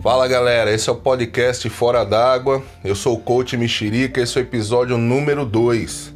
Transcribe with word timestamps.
Fala 0.00 0.28
galera, 0.28 0.72
esse 0.72 0.88
é 0.88 0.92
o 0.92 0.96
podcast 0.96 1.68
Fora 1.68 2.04
d'Água. 2.04 2.62
Eu 2.84 2.94
sou 2.94 3.16
o 3.16 3.20
coach 3.20 3.56
Mexerica, 3.56 4.20
esse 4.20 4.38
é 4.38 4.40
o 4.40 4.44
episódio 4.44 4.96
número 4.96 5.44
2 5.44 6.14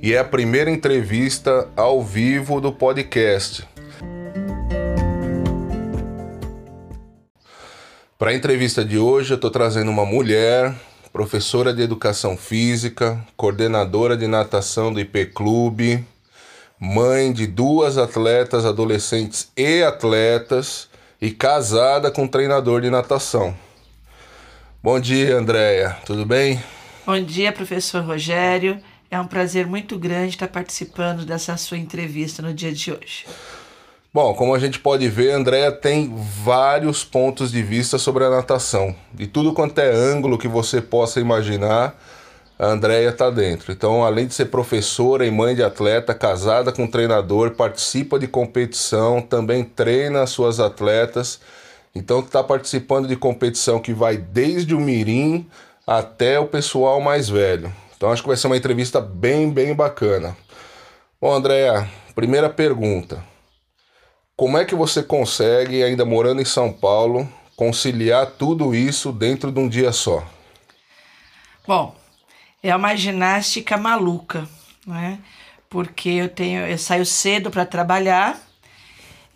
e 0.00 0.14
é 0.14 0.18
a 0.18 0.24
primeira 0.24 0.70
entrevista 0.70 1.68
ao 1.74 2.00
vivo 2.00 2.60
do 2.60 2.72
podcast. 2.72 3.66
Para 8.16 8.30
a 8.30 8.34
entrevista 8.34 8.84
de 8.84 8.98
hoje, 8.98 9.32
eu 9.32 9.36
estou 9.36 9.50
trazendo 9.50 9.90
uma 9.90 10.06
mulher, 10.06 10.72
professora 11.12 11.74
de 11.74 11.82
educação 11.82 12.36
física, 12.36 13.20
coordenadora 13.36 14.16
de 14.16 14.28
natação 14.28 14.92
do 14.92 15.00
IP 15.00 15.26
Clube, 15.26 16.06
mãe 16.78 17.32
de 17.32 17.48
duas 17.48 17.98
atletas 17.98 18.64
adolescentes 18.64 19.50
e 19.56 19.82
atletas 19.82 20.88
e 21.20 21.30
casada 21.30 22.10
com 22.10 22.22
um 22.24 22.28
treinador 22.28 22.80
de 22.80 22.90
natação. 22.90 23.54
Bom 24.82 25.00
dia, 25.00 25.36
Andréia. 25.36 25.96
Tudo 26.04 26.26
bem? 26.26 26.62
Bom 27.06 27.20
dia, 27.22 27.52
professor 27.52 28.02
Rogério. 28.02 28.78
É 29.10 29.20
um 29.20 29.26
prazer 29.26 29.66
muito 29.66 29.98
grande 29.98 30.30
estar 30.30 30.48
participando 30.48 31.24
dessa 31.24 31.56
sua 31.56 31.78
entrevista 31.78 32.42
no 32.42 32.52
dia 32.52 32.72
de 32.72 32.92
hoje. 32.92 33.24
Bom, 34.12 34.32
como 34.34 34.54
a 34.54 34.58
gente 34.58 34.78
pode 34.78 35.08
ver, 35.08 35.32
a 35.32 35.36
Andrea 35.36 35.72
tem 35.72 36.14
vários 36.44 37.02
pontos 37.02 37.50
de 37.50 37.62
vista 37.62 37.98
sobre 37.98 38.24
a 38.24 38.30
natação. 38.30 38.94
De 39.12 39.26
tudo 39.26 39.52
quanto 39.52 39.78
é 39.80 39.90
ângulo 39.90 40.38
que 40.38 40.46
você 40.46 40.80
possa 40.80 41.18
imaginar, 41.20 42.00
a 42.64 42.68
Andrea 42.68 43.10
está 43.10 43.28
dentro. 43.28 43.70
Então, 43.70 44.04
além 44.04 44.26
de 44.26 44.32
ser 44.32 44.46
professora 44.46 45.26
e 45.26 45.30
mãe 45.30 45.54
de 45.54 45.62
atleta, 45.62 46.14
casada 46.14 46.72
com 46.72 46.84
um 46.84 46.90
treinador, 46.90 47.50
participa 47.50 48.18
de 48.18 48.26
competição, 48.26 49.20
também 49.20 49.62
treina 49.62 50.26
suas 50.26 50.58
atletas. 50.58 51.40
Então, 51.94 52.20
está 52.20 52.42
participando 52.42 53.06
de 53.06 53.16
competição 53.16 53.78
que 53.78 53.92
vai 53.92 54.16
desde 54.16 54.74
o 54.74 54.80
mirim 54.80 55.46
até 55.86 56.40
o 56.40 56.46
pessoal 56.46 57.00
mais 57.02 57.28
velho. 57.28 57.70
Então, 57.96 58.10
acho 58.10 58.22
que 58.22 58.28
vai 58.28 58.36
ser 58.36 58.46
uma 58.46 58.56
entrevista 58.56 58.98
bem, 58.98 59.50
bem 59.50 59.74
bacana. 59.74 60.34
Bom, 61.20 61.34
Andrea, 61.34 61.86
primeira 62.14 62.48
pergunta. 62.48 63.22
Como 64.34 64.56
é 64.56 64.64
que 64.64 64.74
você 64.74 65.02
consegue, 65.02 65.82
ainda 65.82 66.04
morando 66.06 66.40
em 66.40 66.46
São 66.46 66.72
Paulo, 66.72 67.28
conciliar 67.56 68.26
tudo 68.38 68.74
isso 68.74 69.12
dentro 69.12 69.52
de 69.52 69.60
um 69.60 69.68
dia 69.68 69.92
só? 69.92 70.24
Bom, 71.66 71.94
é 72.64 72.74
uma 72.74 72.96
ginástica 72.96 73.76
maluca, 73.76 74.48
né? 74.86 75.18
Porque 75.68 76.08
eu 76.08 76.30
tenho, 76.30 76.62
eu 76.62 76.78
saio 76.78 77.04
cedo 77.04 77.50
para 77.50 77.66
trabalhar, 77.66 78.40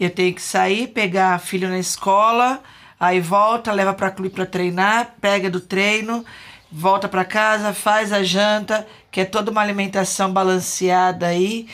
eu 0.01 0.09
tenho 0.09 0.35
que 0.35 0.41
sair, 0.41 0.89
pegar 0.89 1.39
filho 1.39 1.69
na 1.69 1.79
escola, 1.79 2.63
aí 2.99 3.21
volta, 3.21 3.71
leva 3.71 3.93
para 3.93 4.11
clube 4.11 4.35
para 4.35 4.47
treinar, 4.47 5.15
pega 5.21 5.51
do 5.51 5.61
treino, 5.61 6.25
volta 6.73 7.07
para 7.07 7.23
casa, 7.23 7.75
faz 7.75 8.15
a 8.15 8.23
janta, 8.23 8.87
que 9.11 9.21
é 9.21 9.27
toda 9.27 9.51
uma 9.51 9.61
alimentação 9.61 10.33
balanceada 10.33 11.27
aí, 11.27 11.69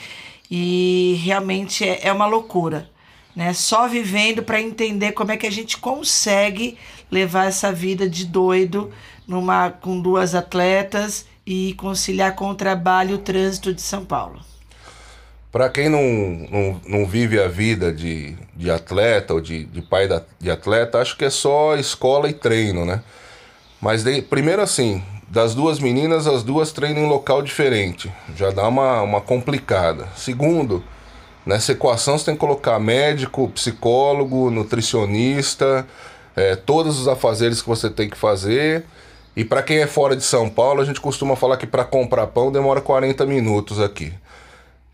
e 0.50 1.20
realmente 1.22 1.88
é, 1.88 2.08
é 2.08 2.12
uma 2.12 2.26
loucura, 2.26 2.90
né? 3.36 3.52
Só 3.52 3.86
vivendo 3.86 4.42
para 4.42 4.60
entender 4.60 5.12
como 5.12 5.30
é 5.30 5.36
que 5.36 5.46
a 5.46 5.52
gente 5.52 5.76
consegue 5.76 6.76
levar 7.12 7.46
essa 7.46 7.70
vida 7.70 8.08
de 8.08 8.24
doido 8.24 8.92
numa 9.24 9.70
com 9.70 10.00
duas 10.00 10.34
atletas 10.34 11.26
e 11.46 11.74
conciliar 11.74 12.34
com 12.34 12.48
o 12.50 12.54
trabalho 12.54 13.10
e 13.10 13.14
o 13.14 13.18
trânsito 13.18 13.72
de 13.72 13.82
São 13.82 14.04
Paulo. 14.04 14.40
Para 15.52 15.68
quem 15.68 15.88
não, 15.88 16.02
não, 16.50 16.80
não 16.86 17.06
vive 17.06 17.40
a 17.40 17.46
vida 17.46 17.92
de, 17.92 18.36
de 18.56 18.70
atleta 18.70 19.34
ou 19.34 19.40
de, 19.40 19.64
de 19.64 19.82
pai 19.82 20.08
da, 20.08 20.22
de 20.40 20.50
atleta, 20.50 20.98
acho 20.98 21.16
que 21.16 21.24
é 21.24 21.30
só 21.30 21.76
escola 21.76 22.28
e 22.28 22.32
treino, 22.32 22.84
né? 22.84 23.02
Mas 23.80 24.02
de, 24.02 24.20
primeiro 24.22 24.62
assim, 24.62 25.02
das 25.28 25.54
duas 25.54 25.78
meninas, 25.78 26.26
as 26.26 26.42
duas 26.42 26.72
treinam 26.72 27.04
em 27.04 27.08
local 27.08 27.42
diferente. 27.42 28.12
Já 28.36 28.50
dá 28.50 28.66
uma, 28.66 29.02
uma 29.02 29.20
complicada. 29.20 30.08
Segundo, 30.16 30.82
nessa 31.44 31.72
equação 31.72 32.18
você 32.18 32.26
tem 32.26 32.34
que 32.34 32.40
colocar 32.40 32.78
médico, 32.78 33.48
psicólogo, 33.48 34.50
nutricionista, 34.50 35.86
é, 36.34 36.56
todos 36.56 36.98
os 36.98 37.08
afazeres 37.08 37.60
que 37.60 37.68
você 37.68 37.90
tem 37.90 38.08
que 38.08 38.16
fazer. 38.16 38.84
E 39.36 39.44
para 39.44 39.62
quem 39.62 39.78
é 39.78 39.86
fora 39.86 40.14
de 40.14 40.22
São 40.22 40.48
Paulo, 40.48 40.80
a 40.80 40.84
gente 40.84 41.00
costuma 41.00 41.34
falar 41.34 41.56
que 41.56 41.66
para 41.66 41.84
comprar 41.84 42.28
pão 42.28 42.52
demora 42.52 42.80
40 42.80 43.26
minutos 43.26 43.80
aqui. 43.80 44.12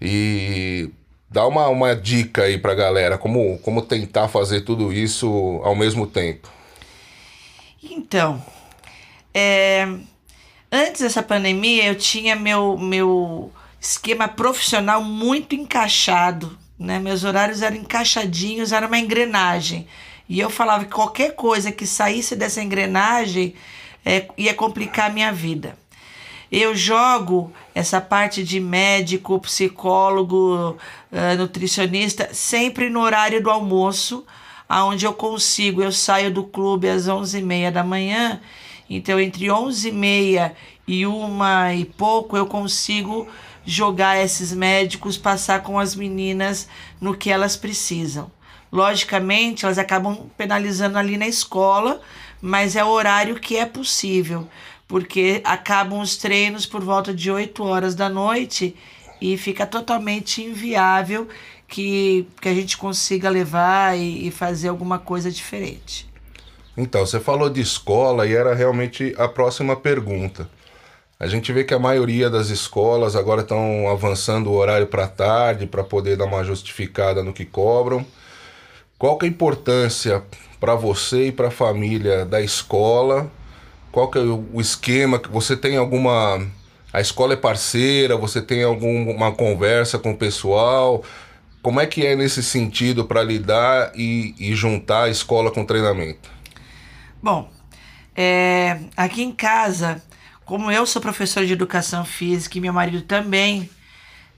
E 0.01 0.91
dá 1.29 1.47
uma, 1.47 1.69
uma 1.69 1.95
dica 1.95 2.43
aí 2.43 2.57
pra 2.57 2.75
galera, 2.75 3.19
como, 3.19 3.59
como 3.59 3.83
tentar 3.83 4.29
fazer 4.29 4.63
tudo 4.63 4.93
isso 4.93 5.61
ao 5.63 5.77
mesmo 5.77 6.07
tempo. 6.07 6.49
Então, 7.83 8.43
é, 9.35 9.87
antes 10.73 11.03
dessa 11.03 11.23
pandemia, 11.23 11.87
eu 11.87 11.95
tinha 11.95 12.35
meu, 12.35 12.79
meu 12.79 13.53
esquema 13.81 14.27
profissional 14.27 15.03
muito 15.03 15.55
encaixado, 15.55 16.59
né? 16.79 16.99
Meus 16.99 17.25
horários 17.25 17.61
eram 17.61 17.77
encaixadinhos, 17.77 18.73
era 18.73 18.87
uma 18.87 18.99
engrenagem. 18.99 19.87
E 20.29 20.41
eu 20.41 20.49
falava 20.49 20.85
que 20.85 20.93
qualquer 20.93 21.35
coisa 21.35 21.71
que 21.71 21.87
saísse 21.87 22.37
dessa 22.37 22.63
engrenagem 22.63 23.55
é, 24.05 24.29
ia 24.37 24.55
complicar 24.55 25.11
a 25.11 25.13
minha 25.13 25.33
vida. 25.33 25.77
Eu 26.51 26.75
jogo 26.75 27.53
essa 27.75 28.01
parte 28.01 28.43
de 28.43 28.59
médico, 28.59 29.39
psicólogo, 29.39 30.77
nutricionista 31.39 32.31
sempre 32.33 32.91
no 32.91 33.01
horário 33.01 33.41
do 33.41 33.49
almoço, 33.49 34.27
aonde 34.69 35.07
eu 35.07 35.13
consigo. 35.13 35.81
Eu 35.81 35.93
saio 35.93 36.33
do 36.33 36.43
clube 36.43 36.89
às 36.89 37.07
11h30 37.07 37.71
da 37.71 37.85
manhã, 37.85 38.41
então 38.89 39.21
entre 39.21 39.47
11h30 39.47 40.53
e 40.89 41.07
uma 41.07 41.73
e 41.73 41.85
pouco 41.85 42.37
eu 42.37 42.47
consigo 42.47 43.29
jogar 43.65 44.21
esses 44.21 44.53
médicos, 44.53 45.17
passar 45.17 45.63
com 45.63 45.79
as 45.79 45.95
meninas 45.95 46.69
no 47.01 47.17
que 47.17 47.31
elas 47.31 47.57
precisam. 47.57 48.29
Logicamente, 48.73 49.65
elas 49.65 49.79
acabam 49.79 50.29
penalizando 50.37 50.99
ali 50.99 51.17
na 51.17 51.29
escola, 51.29 52.01
mas 52.41 52.77
é 52.77 52.85
o 52.85 52.89
horário 52.89 53.37
que 53.37 53.57
é 53.57 53.67
possível, 53.67 54.49
porque 54.89 55.41
acabam 55.45 56.01
os 56.01 56.17
treinos 56.17 56.67
por 56.67 56.83
volta 56.83 57.13
de 57.13 57.31
8 57.31 57.63
horas 57.63 57.95
da 57.95 58.09
noite 58.09 58.75
e 59.21 59.37
fica 59.37 59.67
totalmente 59.67 60.43
inviável 60.43 61.29
que, 61.69 62.27
que 62.41 62.49
a 62.49 62.55
gente 62.55 62.77
consiga 62.77 63.29
levar 63.29 63.97
e, 63.97 64.27
e 64.27 64.31
fazer 64.31 64.69
alguma 64.69 64.99
coisa 64.99 65.31
diferente. 65.31 66.11
Então, 66.77 67.05
você 67.05 67.21
falou 67.21 67.51
de 67.51 67.61
escola 67.61 68.27
e 68.27 68.35
era 68.35 68.55
realmente 68.55 69.15
a 69.19 69.29
próxima 69.29 69.77
pergunta. 69.77 70.49
A 71.19 71.27
gente 71.27 71.53
vê 71.53 71.65
que 71.65 71.75
a 71.75 71.79
maioria 71.79 72.31
das 72.31 72.49
escolas 72.49 73.15
agora 73.15 73.43
estão 73.43 73.91
avançando 73.91 74.51
o 74.51 74.55
horário 74.55 74.87
para 74.87 75.07
tarde 75.07 75.67
para 75.67 75.85
poder 75.85 76.17
dar 76.17 76.25
uma 76.25 76.43
justificada 76.43 77.23
no 77.23 77.33
que 77.33 77.45
cobram. 77.45 78.07
Qual 78.99 79.19
que 79.19 79.27
é 79.27 79.29
a 79.29 79.31
importância 79.31 80.25
para 80.61 80.75
você 80.75 81.29
e 81.29 81.33
para 81.33 81.49
a 81.49 81.51
família 81.51 82.25
da 82.25 82.41
escola? 82.41 83.31
Qual 83.91 84.09
que 84.11 84.19
é 84.19 84.21
o 84.21 84.61
esquema? 84.61 85.21
Você 85.31 85.57
tem 85.57 85.77
alguma 85.77 86.47
a 86.93 87.01
escola 87.01 87.35
é 87.35 87.37
parceira? 87.37 88.17
Você 88.17 88.43
tem 88.43 88.63
alguma 88.63 89.33
conversa 89.33 89.99
com 89.99 90.11
o 90.11 90.17
pessoal? 90.17 91.05
Como 91.63 91.81
é 91.81 91.87
que 91.87 92.05
é 92.05 92.17
nesse 92.17 92.43
sentido 92.43 93.05
para 93.05 93.23
lidar 93.23 93.93
e, 93.95 94.35
e, 94.39 94.55
juntar 94.55 95.05
a 95.05 95.09
escola 95.09 95.51
com 95.51 95.63
o 95.63 95.67
treinamento? 95.67 96.31
Bom, 97.23 97.51
é, 98.17 98.81
aqui 98.97 99.23
em 99.23 99.31
casa, 99.31 100.03
como 100.45 100.71
eu 100.71 100.87
sou 100.87 101.03
professor 101.03 101.45
de 101.45 101.53
educação 101.53 102.05
física 102.05 102.59
e 102.59 102.61
meu 102.61 102.73
marido 102.73 103.03
também, 103.03 103.69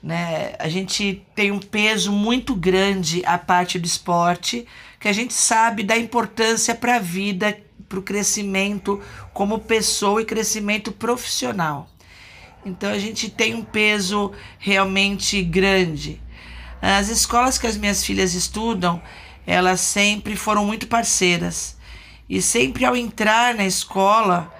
né? 0.02 0.54
A 0.58 0.68
gente 0.68 1.24
tem 1.34 1.52
um 1.52 1.60
peso 1.60 2.10
muito 2.10 2.54
grande 2.54 3.22
a 3.24 3.38
parte 3.38 3.78
do 3.78 3.86
esporte, 3.86 4.66
que 5.02 5.08
a 5.08 5.12
gente 5.12 5.34
sabe 5.34 5.82
da 5.82 5.98
importância 5.98 6.76
para 6.76 6.94
a 6.94 7.00
vida, 7.00 7.58
para 7.88 7.98
o 7.98 8.02
crescimento 8.02 9.02
como 9.34 9.58
pessoa 9.58 10.22
e 10.22 10.24
crescimento 10.24 10.92
profissional. 10.92 11.88
Então 12.64 12.88
a 12.88 12.98
gente 13.00 13.28
tem 13.28 13.52
um 13.52 13.64
peso 13.64 14.30
realmente 14.60 15.42
grande. 15.42 16.22
As 16.80 17.08
escolas 17.08 17.58
que 17.58 17.66
as 17.66 17.76
minhas 17.76 18.04
filhas 18.04 18.32
estudam, 18.32 19.02
elas 19.44 19.80
sempre 19.80 20.36
foram 20.36 20.64
muito 20.64 20.86
parceiras. 20.86 21.76
E 22.28 22.40
sempre 22.40 22.84
ao 22.84 22.96
entrar 22.96 23.56
na 23.56 23.66
escola, 23.66 24.54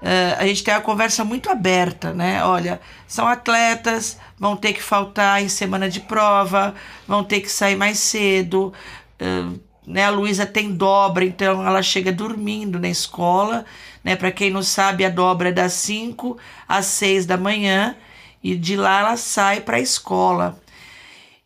Uh, 0.00 0.38
a 0.38 0.46
gente 0.46 0.62
tem 0.62 0.72
uma 0.72 0.80
conversa 0.80 1.24
muito 1.24 1.50
aberta, 1.50 2.14
né? 2.14 2.44
Olha, 2.44 2.80
são 3.04 3.26
atletas, 3.26 4.16
vão 4.38 4.56
ter 4.56 4.72
que 4.72 4.80
faltar 4.80 5.42
em 5.42 5.48
semana 5.48 5.88
de 5.88 5.98
prova, 5.98 6.72
vão 7.04 7.24
ter 7.24 7.40
que 7.40 7.50
sair 7.50 7.74
mais 7.74 7.98
cedo. 7.98 8.72
Né? 9.88 10.04
A 10.04 10.10
Luísa 10.10 10.44
tem 10.44 10.72
dobra, 10.74 11.24
então 11.24 11.66
ela 11.66 11.82
chega 11.82 12.12
dormindo 12.12 12.78
na 12.78 12.88
escola. 12.88 13.64
Né? 14.04 14.14
Para 14.14 14.30
quem 14.30 14.50
não 14.50 14.62
sabe, 14.62 15.04
a 15.04 15.08
dobra 15.08 15.48
é 15.48 15.52
das 15.52 15.72
5 15.72 16.36
às 16.68 16.84
6 16.86 17.24
da 17.24 17.38
manhã 17.38 17.96
e 18.44 18.54
de 18.54 18.76
lá 18.76 19.00
ela 19.00 19.16
sai 19.16 19.60
para 19.62 19.78
a 19.78 19.80
escola. 19.80 20.60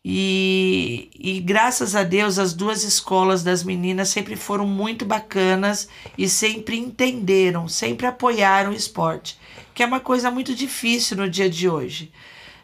E, 0.04 1.10
e 1.14 1.38
graças 1.38 1.94
a 1.94 2.02
Deus, 2.02 2.36
as 2.36 2.52
duas 2.52 2.82
escolas 2.82 3.44
das 3.44 3.62
meninas 3.62 4.08
sempre 4.08 4.34
foram 4.34 4.66
muito 4.66 5.04
bacanas 5.04 5.88
e 6.18 6.28
sempre 6.28 6.76
entenderam, 6.76 7.68
sempre 7.68 8.06
apoiaram 8.06 8.72
o 8.72 8.74
esporte, 8.74 9.38
que 9.72 9.80
é 9.84 9.86
uma 9.86 10.00
coisa 10.00 10.28
muito 10.28 10.56
difícil 10.56 11.16
no 11.16 11.30
dia 11.30 11.48
de 11.48 11.68
hoje. 11.68 12.10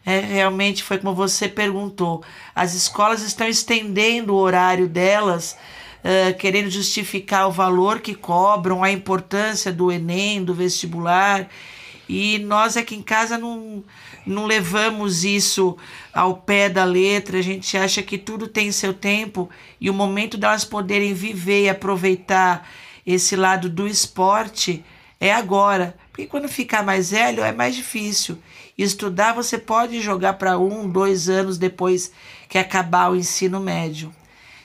É, 0.04 0.20
realmente 0.20 0.82
foi 0.82 0.98
como 0.98 1.14
você 1.14 1.48
perguntou. 1.48 2.22
As 2.54 2.74
escolas 2.74 3.22
estão 3.22 3.46
estendendo 3.46 4.34
o 4.34 4.38
horário 4.38 4.88
delas, 4.88 5.56
uh, 6.02 6.36
querendo 6.38 6.70
justificar 6.70 7.46
o 7.48 7.52
valor 7.52 8.00
que 8.00 8.14
cobram, 8.14 8.82
a 8.82 8.90
importância 8.90 9.72
do 9.72 9.92
Enem, 9.92 10.42
do 10.42 10.54
vestibular. 10.54 11.48
E 12.08 12.38
nós 12.38 12.76
aqui 12.76 12.94
em 12.94 13.02
casa 13.02 13.36
não, 13.36 13.84
não 14.24 14.46
levamos 14.46 15.24
isso 15.24 15.76
ao 16.12 16.38
pé 16.38 16.68
da 16.68 16.84
letra, 16.84 17.38
a 17.38 17.42
gente 17.42 17.76
acha 17.76 18.02
que 18.02 18.16
tudo 18.16 18.48
tem 18.48 18.72
seu 18.72 18.94
tempo 18.94 19.50
e 19.78 19.90
o 19.90 19.94
momento 19.94 20.38
delas 20.38 20.64
poderem 20.64 21.12
viver 21.12 21.64
e 21.64 21.68
aproveitar 21.68 22.66
esse 23.06 23.36
lado 23.36 23.68
do 23.68 23.86
esporte 23.86 24.84
é 25.20 25.32
agora. 25.32 25.96
Porque 26.10 26.26
quando 26.26 26.48
ficar 26.48 26.82
mais 26.82 27.10
velho 27.10 27.42
é 27.42 27.52
mais 27.52 27.74
difícil. 27.74 28.38
Estudar 28.78 29.34
você 29.34 29.58
pode 29.58 30.00
jogar 30.00 30.34
para 30.34 30.56
um, 30.56 30.88
dois 30.88 31.28
anos 31.28 31.58
depois 31.58 32.12
que 32.48 32.56
acabar 32.56 33.10
o 33.10 33.16
ensino 33.16 33.58
médio. 33.58 34.14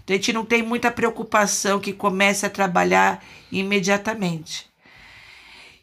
Então 0.04 0.13
a 0.13 0.18
gente 0.18 0.31
não 0.31 0.45
tem 0.45 0.62
muita 0.62 0.92
preocupação 0.92 1.80
que 1.80 1.92
comece 1.92 2.45
a 2.45 2.50
trabalhar 2.50 3.24
imediatamente. 3.51 4.71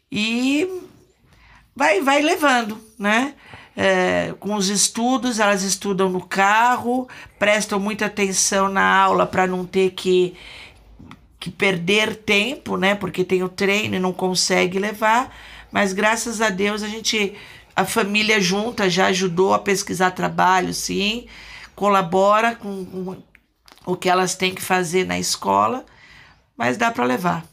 E 0.09 0.67
vai, 1.75 2.01
vai 2.01 2.21
levando, 2.21 2.79
né? 2.97 3.33
É, 3.75 4.33
com 4.39 4.55
os 4.55 4.67
estudos, 4.67 5.39
elas 5.39 5.63
estudam 5.63 6.09
no 6.09 6.21
carro, 6.21 7.07
prestam 7.39 7.79
muita 7.79 8.05
atenção 8.05 8.67
na 8.69 8.83
aula 8.83 9.25
para 9.25 9.47
não 9.47 9.65
ter 9.65 9.91
que, 9.91 10.35
que 11.39 11.49
perder 11.49 12.15
tempo, 12.17 12.77
né? 12.77 12.95
Porque 12.95 13.23
tem 13.23 13.43
o 13.43 13.49
treino 13.49 13.95
e 13.95 13.99
não 13.99 14.13
consegue 14.13 14.77
levar. 14.77 15.35
Mas 15.71 15.93
graças 15.93 16.41
a 16.41 16.49
Deus 16.49 16.83
a 16.83 16.87
gente, 16.87 17.33
a 17.81 17.85
família 17.85 18.39
junta 18.39 18.89
já 18.89 19.07
ajudou 19.07 19.53
a 19.53 19.59
pesquisar 19.59 20.11
trabalho, 20.11 20.73
sim, 20.73 21.27
colabora 21.75 22.55
com, 22.55 22.85
com 22.85 23.17
o 23.85 23.95
que 23.95 24.09
elas 24.09 24.35
têm 24.35 24.53
que 24.53 24.61
fazer 24.61 25.05
na 25.05 25.17
escola, 25.17 25.83
mas 26.55 26.77
dá 26.77 26.91
para 26.91 27.03
levar. 27.05 27.45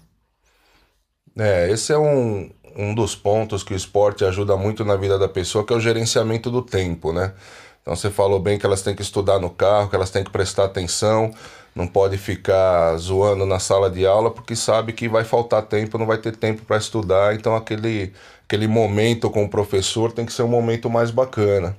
É, 1.37 1.71
esse 1.71 1.93
é 1.93 1.99
um, 1.99 2.51
um 2.77 2.95
dos 2.95 3.15
pontos 3.15 3.63
que 3.63 3.73
o 3.73 3.77
esporte 3.77 4.25
ajuda 4.25 4.57
muito 4.57 4.85
na 4.85 4.97
vida 4.97 5.19
da 5.19 5.29
pessoa, 5.29 5.65
que 5.65 5.73
é 5.73 5.77
o 5.77 5.81
gerenciamento 5.81 6.51
do 6.51 6.63
tempo, 6.63 7.13
né? 7.13 7.33
Então 7.81 7.97
você 7.97 8.11
falou 8.11 8.39
bem 8.39 8.59
que 8.59 8.67
elas 8.67 8.83
têm 8.83 8.95
que 8.95 9.01
estudar 9.01 9.39
no 9.39 9.49
carro, 9.49 9.89
que 9.89 9.97
elas 9.97 10.11
têm 10.11 10.23
que 10.23 10.31
prestar 10.31 10.65
atenção, 10.65 11.33
não 11.79 11.87
pode 11.87 12.19
ficar 12.19 12.97
zoando 12.97 13.47
na 13.47 13.61
sala 13.61 13.89
de 13.89 14.05
aula 14.05 14.33
porque 14.33 14.57
sabe 14.57 14.93
que 14.93 15.09
vai 15.09 15.23
faltar 15.23 15.63
tempo, 15.63 15.97
não 15.97 16.07
vai 16.07 16.19
ter 16.19 16.35
tempo 16.35 16.63
para 16.65 16.77
estudar, 16.77 17.37
então 17.37 17.55
aquele 17.55 18.13
aquele 18.43 18.67
momento 18.67 19.31
com 19.31 19.45
o 19.45 19.49
professor 19.49 20.11
tem 20.11 20.27
que 20.27 20.33
ser 20.33 20.43
um 20.43 20.49
momento 20.49 20.91
mais 20.91 21.13
bacana. 21.13 21.77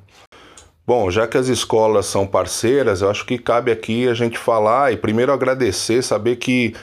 Bom, 0.87 1.11
já 1.11 1.27
que 1.27 1.37
as 1.37 1.49
escolas 1.49 2.05
são 2.05 2.25
parceiras, 2.25 3.01
eu 3.01 3.09
acho 3.09 3.25
que 3.25 3.37
cabe 3.37 3.73
aqui 3.73 4.07
a 4.07 4.13
gente 4.13 4.37
falar 4.37 4.93
e 4.93 4.95
primeiro 4.95 5.33
agradecer, 5.33 6.01
saber 6.01 6.37
que 6.37 6.73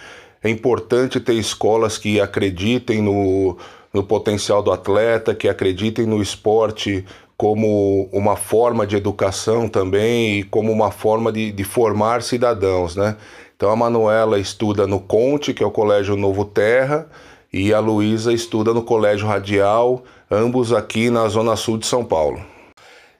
é 0.44 0.50
importante 0.50 1.18
ter 1.18 1.34
escolas 1.34 1.96
que 1.96 2.20
acreditem 2.20 3.00
no, 3.00 3.56
no 3.94 4.04
potencial 4.04 4.62
do 4.62 4.70
atleta, 4.70 5.34
que 5.34 5.48
acreditem 5.48 6.04
no 6.04 6.20
esporte 6.20 7.02
como 7.36 8.08
uma 8.12 8.36
forma 8.36 8.86
de 8.86 8.96
educação 8.96 9.68
também 9.68 10.38
e 10.38 10.42
como 10.42 10.72
uma 10.72 10.90
forma 10.90 11.30
de, 11.30 11.52
de 11.52 11.64
formar 11.64 12.22
cidadãos, 12.22 12.96
né? 12.96 13.16
Então 13.56 13.70
a 13.70 13.76
Manuela 13.76 14.38
estuda 14.38 14.86
no 14.86 15.00
Conte, 15.00 15.54
que 15.54 15.62
é 15.62 15.66
o 15.66 15.70
Colégio 15.70 16.16
Novo 16.16 16.44
Terra, 16.44 17.06
e 17.52 17.72
a 17.72 17.78
Luísa 17.78 18.32
estuda 18.32 18.74
no 18.74 18.82
Colégio 18.82 19.26
Radial, 19.26 20.02
ambos 20.30 20.72
aqui 20.72 21.10
na 21.10 21.26
Zona 21.28 21.56
Sul 21.56 21.78
de 21.78 21.86
São 21.86 22.04
Paulo. 22.04 22.40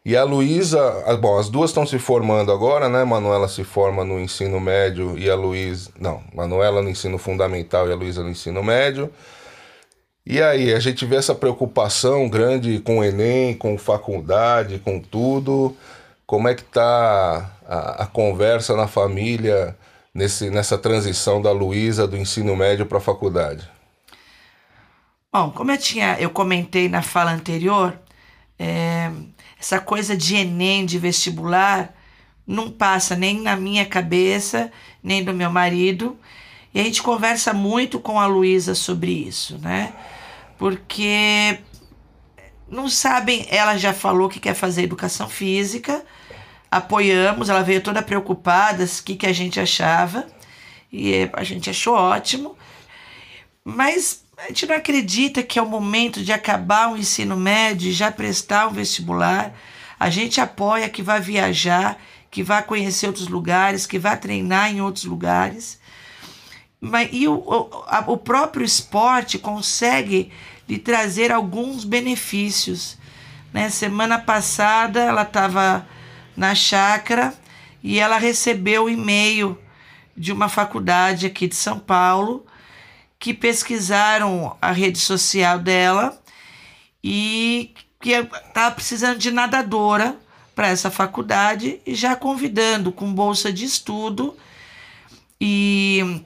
E 0.05 0.17
a 0.17 0.23
Luísa, 0.23 0.79
bom, 1.21 1.37
as 1.37 1.49
duas 1.49 1.71
estão 1.71 1.85
se 1.85 1.99
formando 1.99 2.53
agora, 2.53 2.89
né? 2.89 3.03
Manuela 3.03 3.49
se 3.49 3.65
forma 3.65 4.05
no 4.05 4.21
ensino 4.21 4.61
médio 4.61 5.19
e 5.19 5.29
a 5.29 5.35
Luísa, 5.35 5.91
não, 5.99 6.23
Manuela 6.35 6.81
no 6.81 6.89
ensino 6.89 7.19
fundamental 7.19 7.89
e 7.89 7.93
a 7.93 7.97
Luísa 7.97 8.23
no 8.23 8.31
ensino 8.31 8.63
médio. 8.63 9.11
E 10.29 10.43
aí, 10.43 10.75
a 10.75 10.81
gente 10.81 11.07
vê 11.07 11.15
essa 11.15 11.37
preocupação 11.37 12.29
grande 12.29 12.81
com 12.81 12.99
o 12.99 13.05
Enem, 13.05 13.55
com 13.55 13.79
faculdade, 13.79 14.81
com 14.81 14.99
tudo. 14.99 15.77
Como 16.27 16.49
é 16.49 16.55
que 16.55 16.65
tá 16.65 17.49
a, 17.65 18.03
a 18.03 18.07
conversa 18.07 18.75
na 18.75 18.89
família 18.89 19.77
nesse, 20.13 20.51
nessa 20.51 20.77
transição 20.77 21.41
da 21.41 21.53
Luísa 21.53 22.09
do 22.09 22.17
ensino 22.17 22.57
médio 22.57 22.87
para 22.87 22.99
a 22.99 23.01
faculdade? 23.01 23.71
Bom, 25.33 25.53
como 25.53 25.71
eu 25.71 25.79
tinha, 25.79 26.17
eu 26.19 26.31
comentei 26.31 26.89
na 26.89 27.03
fala 27.03 27.31
anterior, 27.31 27.97
é, 28.59 29.13
essa 29.61 29.79
coisa 29.79 30.17
de 30.17 30.35
Enem, 30.35 30.85
de 30.85 30.99
vestibular, 30.99 31.95
não 32.45 32.69
passa 32.69 33.15
nem 33.15 33.43
na 33.43 33.55
minha 33.55 33.87
cabeça, 33.87 34.73
nem 35.01 35.23
do 35.23 35.33
meu 35.33 35.51
marido. 35.51 36.19
E 36.75 36.81
a 36.81 36.83
gente 36.83 37.01
conversa 37.01 37.53
muito 37.53 38.01
com 38.01 38.19
a 38.19 38.27
Luísa 38.27 38.75
sobre 38.75 39.13
isso, 39.13 39.57
né? 39.59 39.93
Porque 40.59 41.59
não 42.69 42.89
sabem. 42.89 43.47
Ela 43.51 43.77
já 43.77 43.93
falou 43.93 44.29
que 44.29 44.41
quer 44.41 44.55
fazer 44.55 44.83
educação 44.83 45.29
física, 45.29 46.05
apoiamos, 46.71 47.49
ela 47.49 47.63
veio 47.63 47.81
toda 47.81 48.03
preocupada, 48.03 48.85
o 48.85 49.03
que, 49.03 49.17
que 49.17 49.27
a 49.27 49.33
gente 49.33 49.61
achava, 49.61 50.27
e 50.93 51.29
a 51.33 51.45
gente 51.45 51.71
achou 51.71 51.95
ótimo, 51.95 52.57
mas 53.65 54.25
a 54.37 54.49
gente 54.49 54.67
não 54.67 54.77
acredita 54.77 55.43
que 55.43 55.59
é 55.59 55.63
o 55.63 55.69
momento 55.69 56.23
de 56.23 56.33
acabar 56.33 56.93
o 56.93 56.97
ensino 56.97 57.37
médio 57.37 57.89
e 57.89 57.93
já 57.93 58.13
prestar 58.13 58.67
o 58.67 58.71
vestibular. 58.71 59.55
A 59.99 60.11
gente 60.11 60.41
apoia 60.41 60.91
que 60.91 61.03
vá 61.03 61.19
viajar, 61.19 61.99
que 62.31 62.43
vá 62.43 62.63
conhecer 62.63 63.07
outros 63.07 63.29
lugares, 63.29 63.87
que 63.87 63.99
vá 63.99 64.15
treinar 64.15 64.71
em 64.71 64.81
outros 64.83 65.05
lugares. 65.05 65.81
Mas, 66.81 67.09
e 67.13 67.27
o, 67.27 67.35
o, 67.35 67.85
a, 67.87 68.05
o 68.07 68.17
próprio 68.17 68.65
esporte 68.65 69.39
consegue 69.39 70.31
lhe 70.69 70.79
trazer 70.79 71.33
alguns 71.33 71.85
benefícios. 71.85 72.99
Né? 73.53 73.71
Semana 73.71 74.19
passada 74.19 75.01
ela 75.01 75.23
estava 75.23 75.87
na 76.37 76.55
chácara 76.55 77.35
e 77.83 77.99
ela 77.99 78.19
recebeu 78.19 78.83
o 78.83 78.87
um 78.87 78.91
e-mail 78.91 79.59
de 80.17 80.33
uma 80.33 80.49
faculdade 80.49 81.27
aqui 81.27 81.47
de 81.47 81.55
São 81.55 81.79
Paulo 81.79 82.45
que 83.19 83.33
pesquisaram 83.33 84.57
a 84.61 84.73
rede 84.73 84.99
social 84.99 85.59
dela 85.59 86.21
e 87.03 87.75
que 88.01 88.11
estava 88.11 88.75
precisando 88.75 89.19
de 89.19 89.31
nadadora 89.31 90.17
para 90.55 90.69
essa 90.69 90.91
faculdade 90.91 91.81
e 91.87 91.95
já 91.95 92.17
convidando 92.17 92.93
com 92.93 93.13
bolsa 93.13 93.53
de 93.53 93.65
estudo 93.65 94.37
e 95.41 96.23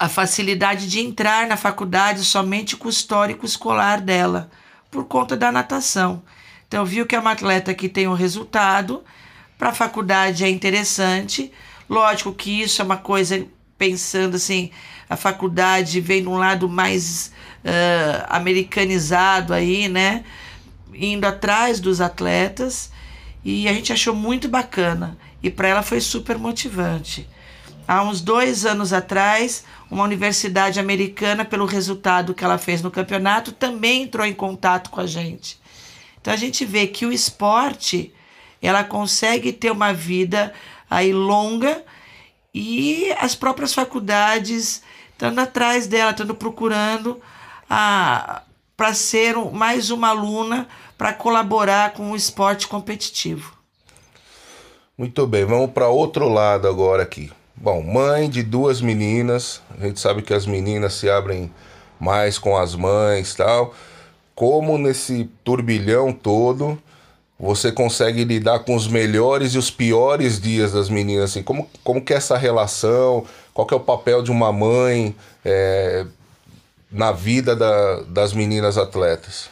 a 0.00 0.08
facilidade 0.08 0.88
de 0.88 0.98
entrar 0.98 1.46
na 1.46 1.58
faculdade 1.58 2.24
somente 2.24 2.74
com 2.74 2.88
o 2.88 2.90
histórico 2.90 3.44
escolar 3.44 4.00
dela, 4.00 4.50
por 4.90 5.04
conta 5.04 5.36
da 5.36 5.52
natação. 5.52 6.22
Então, 6.66 6.86
viu 6.86 7.04
que 7.04 7.14
é 7.14 7.18
uma 7.18 7.32
atleta 7.32 7.74
que 7.74 7.86
tem 7.86 8.08
um 8.08 8.14
resultado, 8.14 9.04
para 9.58 9.68
a 9.68 9.74
faculdade 9.74 10.42
é 10.42 10.48
interessante. 10.48 11.52
Lógico 11.86 12.32
que 12.32 12.62
isso 12.62 12.80
é 12.80 12.84
uma 12.84 12.96
coisa, 12.96 13.46
pensando 13.76 14.36
assim, 14.36 14.70
a 15.06 15.16
faculdade 15.16 16.00
vem 16.00 16.22
de 16.22 16.28
um 16.28 16.38
lado 16.38 16.66
mais 16.66 17.30
uh, 17.62 18.24
americanizado 18.30 19.52
aí, 19.52 19.86
né? 19.86 20.24
Indo 20.94 21.26
atrás 21.26 21.78
dos 21.78 22.00
atletas. 22.00 22.90
E 23.44 23.68
a 23.68 23.74
gente 23.74 23.92
achou 23.92 24.14
muito 24.14 24.48
bacana. 24.48 25.18
E 25.42 25.50
para 25.50 25.68
ela 25.68 25.82
foi 25.82 26.00
super 26.00 26.38
motivante. 26.38 27.28
Há 27.86 28.02
uns 28.02 28.20
dois 28.20 28.64
anos 28.64 28.92
atrás, 28.92 29.64
uma 29.90 30.04
universidade 30.04 30.78
americana, 30.78 31.44
pelo 31.44 31.66
resultado 31.66 32.32
que 32.32 32.44
ela 32.44 32.58
fez 32.58 32.80
no 32.80 32.90
campeonato, 32.90 33.50
também 33.52 34.02
entrou 34.02 34.24
em 34.24 34.32
contato 34.32 34.88
com 34.90 35.00
a 35.00 35.06
gente. 35.06 35.58
Então 36.20 36.32
a 36.32 36.36
gente 36.36 36.64
vê 36.64 36.86
que 36.86 37.04
o 37.04 37.12
esporte 37.12 38.14
ela 38.62 38.84
consegue 38.84 39.52
ter 39.52 39.70
uma 39.70 39.92
vida 39.92 40.52
aí 40.88 41.12
longa 41.12 41.82
e 42.54 43.10
as 43.18 43.34
próprias 43.34 43.72
faculdades 43.72 44.82
estando 45.12 45.38
atrás 45.38 45.86
dela, 45.86 46.10
estando 46.10 46.34
procurando 46.34 47.20
para 47.68 48.94
ser 48.94 49.36
mais 49.52 49.90
uma 49.90 50.08
aluna 50.08 50.68
para 50.96 51.12
colaborar 51.12 51.92
com 51.92 52.12
o 52.12 52.16
esporte 52.16 52.68
competitivo. 52.68 53.58
Muito 54.96 55.26
bem, 55.26 55.44
vamos 55.44 55.70
para 55.70 55.88
outro 55.88 56.28
lado 56.28 56.68
agora 56.68 57.02
aqui. 57.02 57.32
Bom, 57.62 57.82
mãe 57.82 58.30
de 58.30 58.42
duas 58.42 58.80
meninas, 58.80 59.60
a 59.78 59.86
gente 59.86 60.00
sabe 60.00 60.22
que 60.22 60.32
as 60.32 60.46
meninas 60.46 60.94
se 60.94 61.10
abrem 61.10 61.52
mais 62.00 62.38
com 62.38 62.56
as 62.56 62.74
mães 62.74 63.34
tal. 63.34 63.74
Como 64.34 64.78
nesse 64.78 65.28
turbilhão 65.44 66.10
todo 66.10 66.82
você 67.38 67.70
consegue 67.70 68.24
lidar 68.24 68.60
com 68.60 68.74
os 68.74 68.88
melhores 68.88 69.52
e 69.52 69.58
os 69.58 69.70
piores 69.70 70.40
dias 70.40 70.72
das 70.72 70.88
meninas? 70.88 71.32
Assim, 71.32 71.42
como, 71.42 71.68
como 71.84 72.02
que 72.02 72.14
é 72.14 72.16
essa 72.16 72.38
relação? 72.38 73.26
Qual 73.52 73.66
que 73.66 73.74
é 73.74 73.76
o 73.76 73.80
papel 73.80 74.22
de 74.22 74.30
uma 74.30 74.50
mãe 74.50 75.14
é, 75.44 76.06
na 76.90 77.12
vida 77.12 77.54
da, 77.54 78.00
das 78.04 78.32
meninas 78.32 78.78
atletas? 78.78 79.50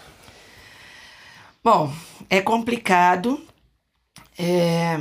Bom, 1.62 1.92
é 2.30 2.40
complicado. 2.40 3.38
É, 4.38 4.98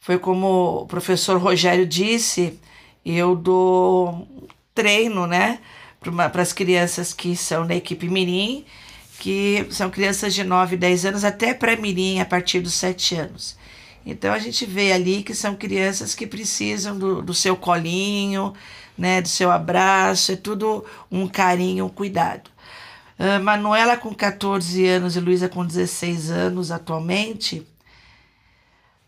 foi 0.00 0.18
como 0.18 0.82
o 0.82 0.86
professor 0.86 1.38
Rogério 1.38 1.86
disse, 1.86 2.58
eu 3.04 3.36
dou 3.36 4.26
treino, 4.74 5.26
né, 5.26 5.60
para 6.32 6.42
as 6.42 6.52
crianças 6.52 7.12
que 7.12 7.36
são 7.36 7.66
da 7.66 7.74
equipe 7.74 8.08
Mirim, 8.08 8.64
que 9.18 9.66
são 9.70 9.90
crianças 9.90 10.34
de 10.34 10.42
9, 10.42 10.78
10 10.78 11.04
anos, 11.04 11.24
até 11.24 11.52
pré-Mirim, 11.52 12.20
a 12.20 12.24
partir 12.24 12.60
dos 12.60 12.72
7 12.72 13.14
anos. 13.16 13.58
Então 14.04 14.32
a 14.32 14.38
gente 14.38 14.64
vê 14.64 14.92
ali 14.92 15.22
que 15.22 15.34
são 15.34 15.54
crianças 15.54 16.14
que 16.14 16.26
precisam 16.26 16.98
do, 16.98 17.20
do 17.20 17.34
seu 17.34 17.54
colinho, 17.54 18.54
né, 18.96 19.20
do 19.20 19.28
seu 19.28 19.50
abraço, 19.50 20.32
é 20.32 20.36
tudo 20.36 20.82
um 21.10 21.28
carinho, 21.28 21.84
um 21.84 21.88
cuidado. 21.90 22.50
Uh, 23.18 23.42
Manuela 23.42 23.98
com 23.98 24.14
14 24.14 24.86
anos 24.86 25.14
e 25.14 25.20
Luísa 25.20 25.50
com 25.50 25.66
16 25.66 26.30
anos 26.30 26.70
atualmente, 26.70 27.66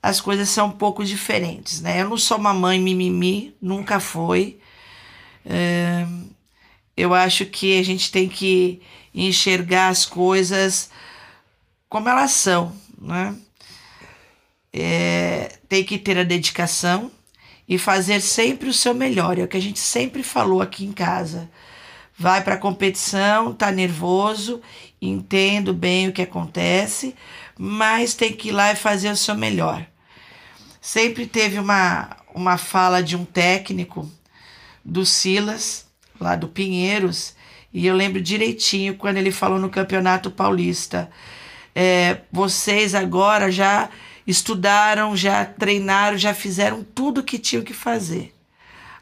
as 0.03 0.21
coisas 0.21 0.49
são 0.49 0.67
um 0.67 0.73
pouco 0.73 1.05
diferentes, 1.05 1.81
né? 1.81 2.03
Eu 2.03 2.09
não 2.09 2.19
sou 2.19 2.37
uma 2.37 2.53
mãe 2.53 2.81
mimimi, 2.81 3.55
nunca 3.63 4.01
foi. 4.01 4.59
Uh, 5.47 6.29
eu 6.97 7.15
acho 7.15 7.47
que 7.47 7.79
a 7.79 7.85
gente 7.85 8.11
tem 8.11 8.29
que 8.29 8.83
enxergar 9.15 9.89
as 9.89 10.05
coisas 10.05 10.91
como 11.89 12.09
elas 12.09 12.33
são, 12.33 12.73
né? 13.01 13.37
É, 14.73 15.59
tem 15.69 15.85
que 15.85 15.99
ter 15.99 16.19
a 16.19 16.25
dedicação 16.25 17.11
e 17.69 17.79
fazer 17.79 18.21
sempre 18.21 18.69
o 18.69 18.75
seu 18.75 18.95
melhor. 18.95 19.39
É 19.39 19.45
o 19.45 19.49
que 19.49 19.57
a 19.57 19.63
gente 19.63 19.79
sempre 19.79 20.23
falou 20.23 20.63
aqui 20.63 20.85
em 20.85 20.93
casa. 20.93 21.49
Vai 22.19 22.43
para 22.43 22.55
a 22.55 22.59
competição, 22.59 23.55
tá 23.55 23.71
nervoso, 23.71 24.61
entendo 25.01 25.73
bem 25.73 26.09
o 26.09 26.13
que 26.13 26.23
acontece, 26.23 27.15
mas 27.59 28.15
tem 28.15 28.33
que 28.33 28.49
ir 28.49 28.53
lá 28.53 28.73
e 28.73 28.77
fazer 28.77 29.11
o 29.11 29.17
seu 29.17 29.35
melhor. 29.35 29.87
Sempre 30.85 31.29
teve 31.29 31.61
uma, 31.61 32.17
uma 32.35 32.59
fala 32.59 33.01
de 33.05 33.17
um 33.17 33.25
técnico 33.25 34.11
do 34.85 35.07
Silas, 35.07 35.87
lá 36.21 36.35
do 36.35 36.49
Pinheiros, 36.49 37.37
e 37.73 37.87
eu 37.87 37.95
lembro 37.95 38.21
direitinho 38.21 38.97
quando 38.97 39.17
ele 39.17 39.31
falou 39.31 39.61
no 39.61 39.71
Campeonato 39.71 40.29
Paulista. 40.29 41.09
É, 41.73 42.23
vocês 42.33 42.97
agora 42.97 43.49
já 43.49 43.91
estudaram, 44.27 45.17
já 45.17 45.45
treinaram, 45.45 46.19
já 46.19 46.35
fizeram 46.35 46.83
tudo 46.83 47.21
o 47.21 47.25
que 47.25 47.39
tinham 47.39 47.62
que 47.62 47.73
fazer. 47.73 48.35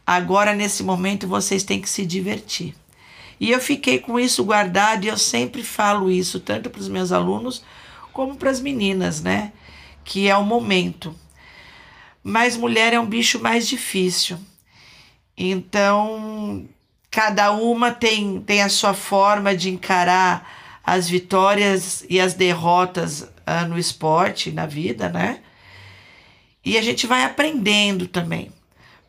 Agora, 0.07 0.55
nesse 0.55 0.83
momento, 0.83 1.27
vocês 1.27 1.65
têm 1.65 1.81
que 1.81 1.89
se 1.89 2.05
divertir. 2.05 2.75
E 3.41 3.51
eu 3.51 3.59
fiquei 3.59 3.99
com 3.99 4.21
isso 4.21 4.45
guardado 4.45 5.07
e 5.07 5.09
eu 5.09 5.17
sempre 5.17 5.63
falo 5.63 6.11
isso, 6.11 6.41
tanto 6.41 6.69
para 6.69 6.81
os 6.83 6.89
meus 6.89 7.11
alunos 7.11 7.65
como 8.13 8.37
para 8.37 8.51
as 8.51 8.61
meninas, 8.61 9.23
né? 9.23 9.51
Que 10.05 10.29
é 10.29 10.37
o 10.37 10.45
momento. 10.45 11.17
Mas 12.23 12.57
mulher 12.57 12.93
é 12.93 13.01
um 13.01 13.07
bicho 13.07 13.41
mais 13.41 13.67
difícil. 13.67 14.39
Então, 15.37 16.69
cada 17.11 17.51
uma 17.53 17.91
tem, 17.91 18.41
tem 18.41 18.63
a 18.63 18.69
sua 18.69 18.93
forma 18.93 19.57
de 19.57 19.71
encarar 19.71 20.81
as 20.85 21.09
vitórias 21.09 22.05
e 22.09 22.21
as 22.21 22.35
derrotas 22.35 23.23
uh, 23.23 23.67
no 23.69 23.79
esporte, 23.79 24.51
na 24.51 24.67
vida, 24.67 25.09
né? 25.09 25.41
E 26.65 26.77
a 26.77 26.83
gente 26.83 27.07
vai 27.07 27.25
aprendendo 27.25 28.07
também. 28.07 28.53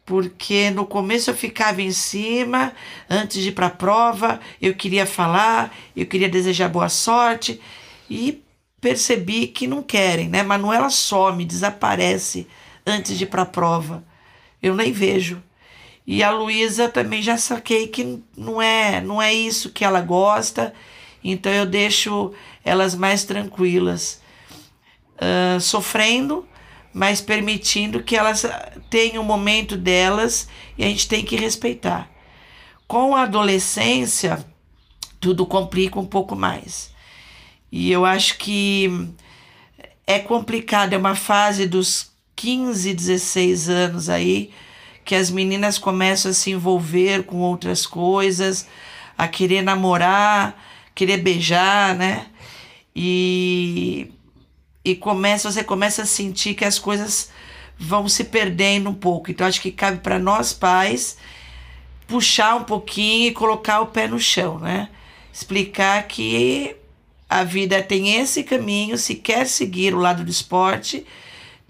Porque 0.05 0.69
no 0.71 0.85
começo 0.85 1.29
eu 1.29 1.35
ficava 1.35 1.81
em 1.81 1.91
cima, 1.91 2.73
antes 3.09 3.41
de 3.41 3.49
ir 3.49 3.51
para 3.51 3.67
a 3.67 3.71
prova, 3.71 4.39
eu 4.61 4.73
queria 4.73 5.05
falar, 5.05 5.75
eu 5.95 6.05
queria 6.05 6.29
desejar 6.29 6.69
boa 6.69 6.89
sorte 6.89 7.61
e 8.09 8.41
percebi 8.79 9.47
que 9.47 9.67
não 9.67 9.83
querem, 9.83 10.27
né? 10.27 10.43
Manuela 10.43 10.89
some, 10.89 11.45
desaparece 11.45 12.47
antes 12.85 13.17
de 13.17 13.23
ir 13.23 13.27
para 13.27 13.43
a 13.43 13.45
prova. 13.45 14.03
Eu 14.61 14.75
nem 14.75 14.91
vejo. 14.91 15.41
E 16.05 16.23
a 16.23 16.31
Luísa 16.31 16.89
também 16.89 17.21
já 17.21 17.37
saquei 17.37 17.87
que 17.87 18.21
não 18.35 18.61
é, 18.61 19.01
não 19.01 19.21
é 19.21 19.33
isso 19.33 19.69
que 19.69 19.85
ela 19.85 20.01
gosta, 20.01 20.73
então 21.23 21.51
eu 21.51 21.65
deixo 21.65 22.33
elas 22.63 22.95
mais 22.95 23.23
tranquilas 23.23 24.21
uh, 25.15 25.59
sofrendo, 25.59 26.47
mas 26.93 27.21
permitindo 27.21 28.03
que 28.03 28.15
elas 28.15 28.45
tenham 28.89 29.23
o 29.23 29.25
momento 29.25 29.77
delas 29.77 30.49
e 30.77 30.83
a 30.83 30.87
gente 30.87 31.07
tem 31.07 31.23
que 31.23 31.35
respeitar. 31.35 32.09
Com 32.87 33.15
a 33.15 33.21
adolescência, 33.21 34.45
tudo 35.19 35.45
complica 35.45 35.99
um 35.99 36.05
pouco 36.05 36.35
mais. 36.35 36.91
E 37.71 37.89
eu 37.89 38.03
acho 38.03 38.37
que 38.37 39.07
é 40.05 40.19
complicado, 40.19 40.91
é 40.91 40.97
uma 40.97 41.15
fase 41.15 41.65
dos 41.65 42.10
15, 42.41 42.95
16 42.95 43.69
anos 43.69 44.09
aí, 44.09 44.49
que 45.05 45.13
as 45.13 45.29
meninas 45.29 45.77
começam 45.77 46.31
a 46.31 46.33
se 46.33 46.49
envolver 46.49 47.21
com 47.21 47.37
outras 47.37 47.85
coisas, 47.85 48.67
a 49.15 49.27
querer 49.27 49.61
namorar, 49.61 50.59
querer 50.95 51.17
beijar, 51.17 51.95
né? 51.95 52.25
E 52.95 54.11
e 54.83 54.95
começa 54.95 55.51
você 55.51 55.63
começa 55.63 56.01
a 56.01 56.05
sentir 56.07 56.55
que 56.55 56.65
as 56.65 56.79
coisas 56.79 57.29
vão 57.77 58.09
se 58.09 58.23
perdendo 58.23 58.89
um 58.89 58.95
pouco. 58.95 59.29
Então 59.29 59.45
acho 59.45 59.61
que 59.61 59.71
cabe 59.71 59.99
para 59.99 60.17
nós 60.17 60.51
pais 60.51 61.17
puxar 62.07 62.55
um 62.55 62.63
pouquinho 62.63 63.27
e 63.27 63.33
colocar 63.33 63.81
o 63.81 63.87
pé 63.87 64.07
no 64.07 64.17
chão, 64.17 64.57
né? 64.57 64.89
Explicar 65.31 66.07
que 66.07 66.75
a 67.29 67.43
vida 67.43 67.83
tem 67.83 68.15
esse 68.15 68.43
caminho, 68.43 68.97
se 68.97 69.13
quer 69.13 69.45
seguir 69.45 69.93
o 69.93 69.99
lado 69.99 70.23
do 70.23 70.31
esporte, 70.31 71.05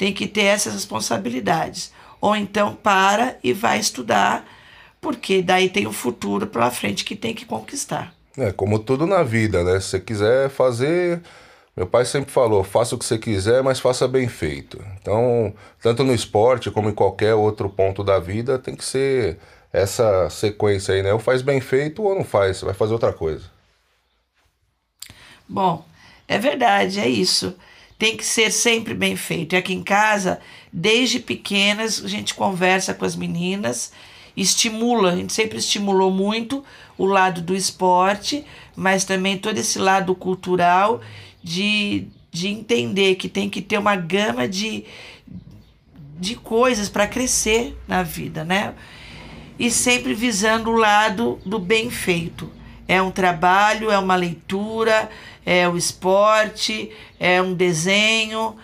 tem 0.02 0.12
que 0.12 0.26
ter 0.26 0.46
essas 0.46 0.74
responsabilidades. 0.74 1.94
Ou 2.20 2.36
então 2.36 2.74
para 2.74 3.38
e 3.44 3.54
vai 3.54 3.80
estudar, 3.80 4.44
porque 5.00 5.44
daí 5.44 5.70
tem 5.70 5.86
um 5.86 5.94
futuro 5.94 6.48
pela 6.48 6.72
frente 6.72 7.06
que 7.06 7.16
tem 7.16 7.36
que 7.36 7.46
conquistar. 7.46 8.12
É, 8.36 8.52
como 8.52 8.80
tudo 8.80 9.06
na 9.06 9.22
vida, 9.22 9.64
né? 9.64 9.80
Se 9.80 9.90
você 9.90 10.00
quiser 10.00 10.50
fazer, 10.50 11.22
meu 11.78 11.86
pai 11.86 12.04
sempre 12.04 12.32
falou: 12.32 12.64
faça 12.64 12.96
o 12.96 12.98
que 12.98 13.06
você 13.06 13.20
quiser, 13.20 13.62
mas 13.62 13.80
faça 13.80 14.08
bem 14.08 14.28
feito. 14.28 14.84
Então, 15.00 15.54
tanto 15.80 16.04
no 16.04 16.16
esporte 16.16 16.72
como 16.72 16.90
em 16.90 16.96
qualquer 16.96 17.36
outro 17.36 17.70
ponto 17.70 18.04
da 18.04 18.18
vida, 18.18 18.58
tem 18.58 18.76
que 18.76 18.84
ser 18.84 19.38
essa 19.72 20.28
sequência 20.32 20.96
aí, 20.96 21.04
né? 21.04 21.14
Ou 21.14 21.20
faz 21.20 21.44
bem 21.44 21.62
feito 21.62 22.02
ou 22.02 22.16
não 22.16 22.24
faz, 22.24 22.58
você 22.58 22.66
vai 22.66 22.74
fazer 22.74 22.94
outra 22.94 23.14
coisa. 23.14 23.46
Bom, 25.48 25.86
é 26.28 26.40
verdade, 26.40 27.00
é 27.00 27.08
isso. 27.08 27.56
Tem 28.02 28.18
que 28.18 28.26
ser 28.26 28.52
sempre 28.52 28.96
bem 28.96 29.16
feito. 29.16 29.54
E 29.54 29.56
aqui 29.56 29.76
em 29.76 29.84
casa, 29.84 30.40
desde 30.74 31.20
pequenas, 31.20 32.04
a 32.04 32.08
gente 32.08 32.34
conversa 32.34 32.96
com 32.96 33.06
as 33.06 33.16
meninas, 33.16 33.92
estimula, 34.36 35.12
a 35.12 35.16
gente 35.16 35.32
sempre 35.32 35.60
estimulou 35.60 36.10
muito 36.10 36.66
o 36.98 37.06
lado 37.06 37.44
do 37.44 37.56
esporte, 37.56 38.44
mas 38.76 39.06
também 39.06 39.38
todo 39.38 39.60
esse 39.60 39.78
lado 39.78 40.16
cultural 40.16 41.00
de, 41.44 42.08
de 42.32 42.48
entender 42.48 43.18
que 43.18 43.30
tem 43.30 43.48
que 43.48 43.62
ter 43.62 43.78
uma 43.78 43.96
gama 43.96 44.48
de, 44.48 44.84
de 46.20 46.36
coisas 46.36 46.90
para 46.90 47.06
crescer 47.06 47.78
na 47.88 48.02
vida, 48.02 48.44
né? 48.44 48.74
E 49.60 49.70
sempre 49.70 50.16
visando 50.16 50.72
o 50.72 50.76
lado 50.76 51.40
do 51.46 51.60
bem 51.60 51.92
feito. 51.92 52.52
É 52.92 53.02
um 53.02 53.10
trabalho, 53.10 53.90
é 53.90 53.98
uma 53.98 54.18
leitura, 54.18 55.10
é 55.46 55.66
o 55.66 55.78
esporte, 55.78 56.92
é 57.18 57.42
um 57.42 57.54
desenho. 57.54 58.58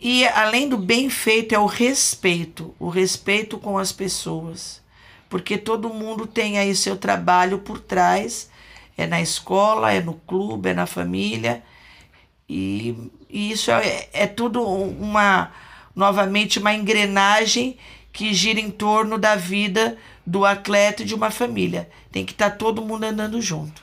E 0.00 0.24
além 0.28 0.68
do 0.68 0.78
bem 0.78 1.10
feito, 1.10 1.52
é 1.52 1.58
o 1.58 1.66
respeito 1.66 2.72
o 2.78 2.88
respeito 2.88 3.58
com 3.58 3.76
as 3.76 3.90
pessoas. 3.90 4.80
Porque 5.28 5.58
todo 5.58 5.92
mundo 5.92 6.28
tem 6.28 6.60
aí 6.60 6.76
seu 6.76 6.96
trabalho 6.96 7.58
por 7.58 7.80
trás 7.80 8.48
é 8.96 9.04
na 9.04 9.20
escola, 9.20 9.92
é 9.92 10.00
no 10.00 10.14
clube, 10.14 10.68
é 10.68 10.74
na 10.74 10.86
família. 10.86 11.64
E, 12.48 13.10
e 13.28 13.50
isso 13.50 13.72
é, 13.72 14.08
é 14.12 14.28
tudo 14.28 14.62
uma, 14.62 15.50
novamente, 15.92 16.60
uma 16.60 16.72
engrenagem 16.72 17.76
que 18.12 18.32
gira 18.32 18.60
em 18.60 18.70
torno 18.70 19.18
da 19.18 19.34
vida 19.34 19.98
do 20.28 20.44
atleta 20.44 21.02
e 21.02 21.06
de 21.06 21.14
uma 21.14 21.30
família. 21.30 21.88
Tem 22.12 22.24
que 22.24 22.32
estar 22.32 22.50
tá 22.50 22.56
todo 22.56 22.82
mundo 22.82 23.04
andando 23.04 23.40
junto. 23.40 23.82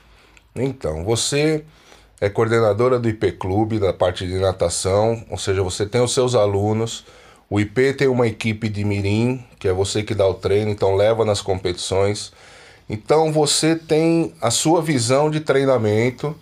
Então, 0.56 1.04
você 1.04 1.66
é 2.22 2.30
coordenadora 2.30 3.00
do 3.00 3.10
IP 3.10 3.32
Clube, 3.34 3.80
da 3.80 3.92
parte 3.92 4.28
de 4.28 4.36
natação, 4.36 5.25
ou 5.30 5.38
seja, 5.40 5.64
você 5.64 5.88
tem 5.88 6.02
os 6.02 6.14
seus 6.14 6.36
alunos. 6.36 7.04
O 7.50 7.60
IP 7.60 7.94
tem 7.94 8.08
uma 8.08 8.28
equipe 8.28 8.70
de 8.70 8.86
mirim, 8.86 9.44
que 9.60 9.68
é 9.68 9.74
você 9.74 10.04
que 10.04 10.14
dá 10.14 10.28
o 10.28 10.36
treino, 10.36 10.70
então 10.70 10.96
leva 10.96 11.25
nas 11.25 11.42
competições. 11.42 12.32
Então 12.88 13.32
você 13.34 13.75
tem 13.75 14.36
a 14.40 14.52
sua 14.52 14.84
visão 14.84 15.32
de 15.32 15.40
treinamento 15.40 16.36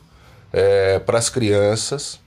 é, 0.51 0.99
para 0.99 1.17
as 1.17 1.29
crianças 1.29 2.19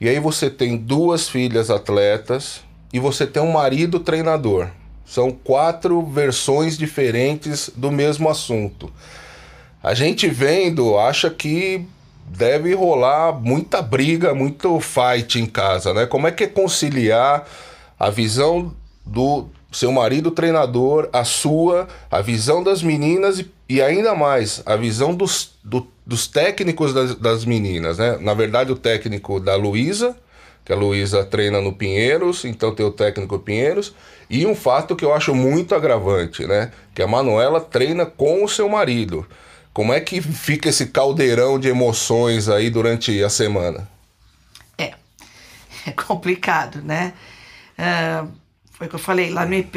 e 0.00 0.08
aí 0.08 0.18
você 0.18 0.50
tem 0.50 0.76
duas 0.76 1.28
filhas 1.28 1.70
atletas 1.70 2.60
e 2.92 2.98
você 2.98 3.24
tem 3.24 3.40
um 3.40 3.52
marido 3.52 4.00
treinador. 4.00 4.68
São 5.04 5.30
quatro 5.30 6.02
versões 6.02 6.78
diferentes 6.78 7.70
do 7.74 7.90
mesmo 7.90 8.28
assunto. 8.28 8.92
A 9.82 9.92
gente 9.92 10.28
vendo 10.28 10.98
acha 10.98 11.28
que 11.28 11.86
deve 12.26 12.74
rolar 12.74 13.32
muita 13.32 13.82
briga, 13.82 14.34
muito 14.34 14.80
fight 14.80 15.38
em 15.38 15.46
casa, 15.46 15.92
né? 15.92 16.06
Como 16.06 16.26
é 16.26 16.32
que 16.32 16.44
é 16.44 16.46
conciliar 16.46 17.46
a 17.98 18.10
visão 18.10 18.74
do 19.04 19.46
seu 19.70 19.92
marido 19.92 20.30
treinador, 20.30 21.08
a 21.12 21.24
sua, 21.24 21.88
a 22.10 22.20
visão 22.20 22.62
das 22.62 22.82
meninas 22.82 23.40
e, 23.40 23.50
e 23.68 23.82
ainda 23.82 24.14
mais 24.14 24.62
a 24.64 24.76
visão 24.76 25.14
dos, 25.14 25.50
do, 25.62 25.86
dos 26.06 26.26
técnicos 26.26 26.94
das, 26.94 27.16
das 27.16 27.44
meninas, 27.44 27.98
né? 27.98 28.16
Na 28.20 28.34
verdade, 28.34 28.72
o 28.72 28.76
técnico 28.76 29.38
da 29.40 29.56
Luísa, 29.56 30.16
que 30.64 30.72
a 30.72 30.76
Luísa 30.76 31.24
treina 31.24 31.60
no 31.60 31.72
Pinheiros, 31.72 32.44
então 32.44 32.74
tem 32.74 32.84
o 32.84 32.90
técnico 32.90 33.38
Pinheiros, 33.38 33.94
e 34.30 34.46
um 34.46 34.54
fato 34.54 34.96
que 34.96 35.04
eu 35.04 35.12
acho 35.12 35.34
muito 35.34 35.74
agravante, 35.74 36.46
né? 36.46 36.72
Que 36.94 37.02
a 37.02 37.06
Manuela 37.06 37.60
treina 37.60 38.06
com 38.06 38.42
o 38.42 38.48
seu 38.48 38.68
marido. 38.68 39.26
Como 39.72 39.92
é 39.92 40.00
que 40.00 40.20
fica 40.22 40.68
esse 40.68 40.86
caldeirão 40.86 41.58
de 41.58 41.68
emoções 41.68 42.48
aí 42.48 42.70
durante 42.70 43.22
a 43.22 43.28
semana? 43.28 43.88
É, 44.78 44.94
é 45.86 45.90
complicado, 45.90 46.80
né? 46.80 47.12
Uh, 47.78 48.28
foi 48.70 48.86
o 48.86 48.90
que 48.90 48.96
eu 48.96 49.00
falei, 49.00 49.30
lá 49.30 49.44
no 49.44 49.54
EP 49.54 49.74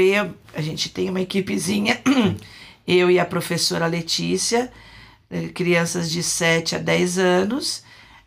a 0.56 0.62
gente 0.62 0.90
tem 0.90 1.10
uma 1.10 1.22
equipezinha, 1.22 2.02
eu 2.88 3.12
e 3.12 3.20
a 3.20 3.26
professora 3.26 3.86
Letícia, 3.86 4.72
eh, 5.30 5.50
crianças 5.50 6.10
de 6.10 6.24
7 6.24 6.76
a 6.76 6.80
10 6.80 7.20
anos, 7.20 7.84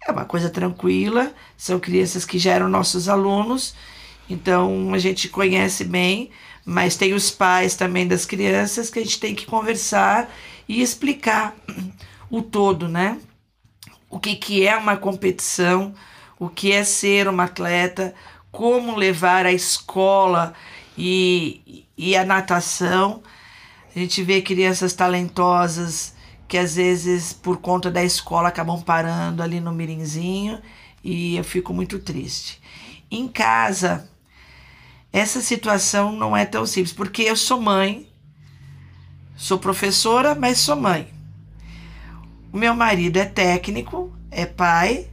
é 0.06 0.10
uma 0.10 0.24
coisa 0.24 0.48
tranquila, 0.48 1.32
são 1.56 1.78
crianças 1.78 2.24
que 2.24 2.38
já 2.38 2.52
eram 2.52 2.68
nossos 2.68 3.08
alunos, 3.08 3.74
então 4.28 4.94
a 4.94 4.98
gente 4.98 5.28
conhece 5.28 5.84
bem, 5.84 6.30
mas 6.64 6.96
tem 6.96 7.12
os 7.12 7.30
pais 7.30 7.74
também 7.74 8.06
das 8.06 8.24
crianças 8.24 8.90
que 8.90 8.98
a 8.98 9.02
gente 9.02 9.20
tem 9.20 9.34
que 9.34 9.46
conversar 9.46 10.30
e 10.68 10.80
explicar 10.80 11.54
o 12.30 12.40
todo, 12.40 12.88
né? 12.88 13.18
O 14.08 14.18
que, 14.18 14.36
que 14.36 14.66
é 14.66 14.76
uma 14.76 14.96
competição, 14.96 15.94
o 16.38 16.48
que 16.48 16.72
é 16.72 16.84
ser 16.84 17.28
uma 17.28 17.44
atleta, 17.44 18.14
como 18.50 18.96
levar 18.96 19.46
a 19.46 19.52
escola 19.52 20.54
e, 20.96 21.86
e 21.96 22.16
a 22.16 22.24
natação. 22.24 23.22
A 23.94 23.98
gente 23.98 24.22
vê 24.22 24.40
crianças 24.40 24.92
talentosas 24.92 26.14
que 26.50 26.58
às 26.58 26.74
vezes 26.74 27.32
por 27.32 27.56
conta 27.56 27.90
da 27.90 28.04
escola 28.04 28.48
acabam 28.48 28.82
parando 28.82 29.42
ali 29.42 29.58
no 29.58 29.72
mirinzinho 29.72 30.60
e 31.02 31.36
eu 31.36 31.44
fico 31.44 31.72
muito 31.72 31.98
triste. 31.98 32.60
Em 33.10 33.26
casa, 33.26 34.06
essa 35.10 35.40
situação 35.40 36.12
não 36.12 36.36
é 36.36 36.44
tão 36.44 36.66
simples, 36.66 36.92
porque 36.92 37.22
eu 37.22 37.36
sou 37.36 37.58
mãe 37.58 38.10
Sou 39.40 39.58
professora, 39.58 40.34
mas 40.34 40.58
sou 40.58 40.76
mãe. 40.76 41.08
O 42.52 42.58
meu 42.58 42.74
marido 42.74 43.16
é 43.16 43.24
técnico, 43.24 44.12
é 44.30 44.44
pai, 44.44 45.08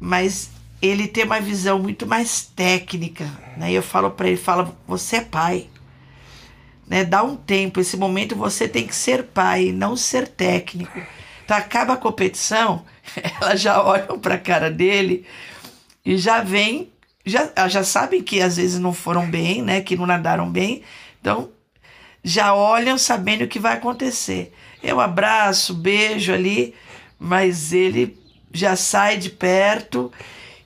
mas 0.00 0.50
ele 0.82 1.06
tem 1.06 1.22
uma 1.22 1.40
visão 1.40 1.78
muito 1.78 2.04
mais 2.04 2.42
técnica. 2.42 3.30
Né? 3.56 3.70
Eu 3.70 3.80
falo 3.80 4.10
para 4.10 4.26
ele, 4.26 4.36
fala, 4.36 4.76
você 4.88 5.18
é 5.18 5.20
pai. 5.20 5.68
Né? 6.90 7.04
Dá 7.04 7.22
um 7.22 7.36
tempo, 7.36 7.78
esse 7.78 7.96
momento 7.96 8.34
você 8.34 8.66
tem 8.66 8.84
que 8.84 8.94
ser 8.96 9.22
pai, 9.22 9.70
não 9.70 9.96
ser 9.96 10.26
técnico. 10.26 11.00
Então 11.44 11.56
acaba 11.56 11.92
a 11.92 11.96
competição, 11.96 12.84
elas 13.40 13.60
já 13.60 13.80
olham 13.80 14.18
para 14.18 14.34
a 14.34 14.38
cara 14.38 14.68
dele 14.68 15.24
e 16.04 16.16
já 16.16 16.42
vem, 16.42 16.90
já, 17.24 17.48
já 17.68 17.84
sabem 17.84 18.20
que 18.20 18.42
às 18.42 18.56
vezes 18.56 18.80
não 18.80 18.92
foram 18.92 19.30
bem, 19.30 19.62
né? 19.62 19.80
Que 19.80 19.96
não 19.96 20.04
nadaram 20.04 20.50
bem. 20.50 20.82
Então 21.20 21.50
já 22.24 22.52
olham 22.52 22.98
sabendo 22.98 23.44
o 23.44 23.48
que 23.48 23.60
vai 23.60 23.74
acontecer. 23.74 24.52
Eu 24.82 24.98
abraço, 24.98 25.72
beijo 25.72 26.32
ali, 26.32 26.74
mas 27.20 27.72
ele 27.72 28.18
já 28.52 28.74
sai 28.74 29.16
de 29.16 29.30
perto 29.30 30.12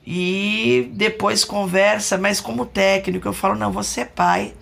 e 0.07 0.91
depois 0.95 1.45
conversa, 1.45 2.17
mas 2.17 2.41
como 2.41 2.65
técnico, 2.65 3.29
eu 3.29 3.33
falo, 3.35 3.57
não, 3.57 3.71
você 3.71 4.01
é 4.01 4.05
pai. 4.07 4.55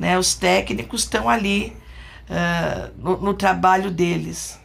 Né? 0.00 0.18
Os 0.18 0.34
técnicos 0.34 1.02
estão 1.02 1.28
ali 1.28 1.76
uh, 2.30 2.90
no, 2.96 3.20
no 3.20 3.34
trabalho 3.34 3.90
deles. 3.90 4.58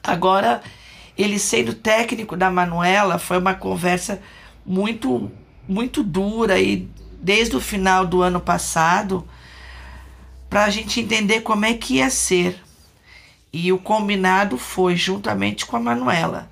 Agora, 0.00 0.62
ele 1.16 1.40
sendo 1.40 1.74
técnico 1.74 2.36
da 2.36 2.48
Manuela, 2.48 3.18
foi 3.18 3.36
uma 3.36 3.52
conversa 3.52 4.22
muito, 4.64 5.28
muito 5.68 6.04
dura 6.04 6.60
e 6.60 6.88
desde 7.20 7.56
o 7.56 7.60
final 7.60 8.06
do 8.06 8.22
ano 8.22 8.40
passado, 8.40 9.28
para 10.48 10.66
a 10.66 10.70
gente 10.70 11.00
entender 11.00 11.40
como 11.40 11.64
é 11.64 11.74
que 11.74 11.96
ia 11.96 12.08
ser. 12.08 12.62
E 13.52 13.72
o 13.72 13.78
combinado 13.78 14.56
foi 14.56 14.94
juntamente 14.94 15.66
com 15.66 15.76
a 15.76 15.80
Manuela. 15.80 16.48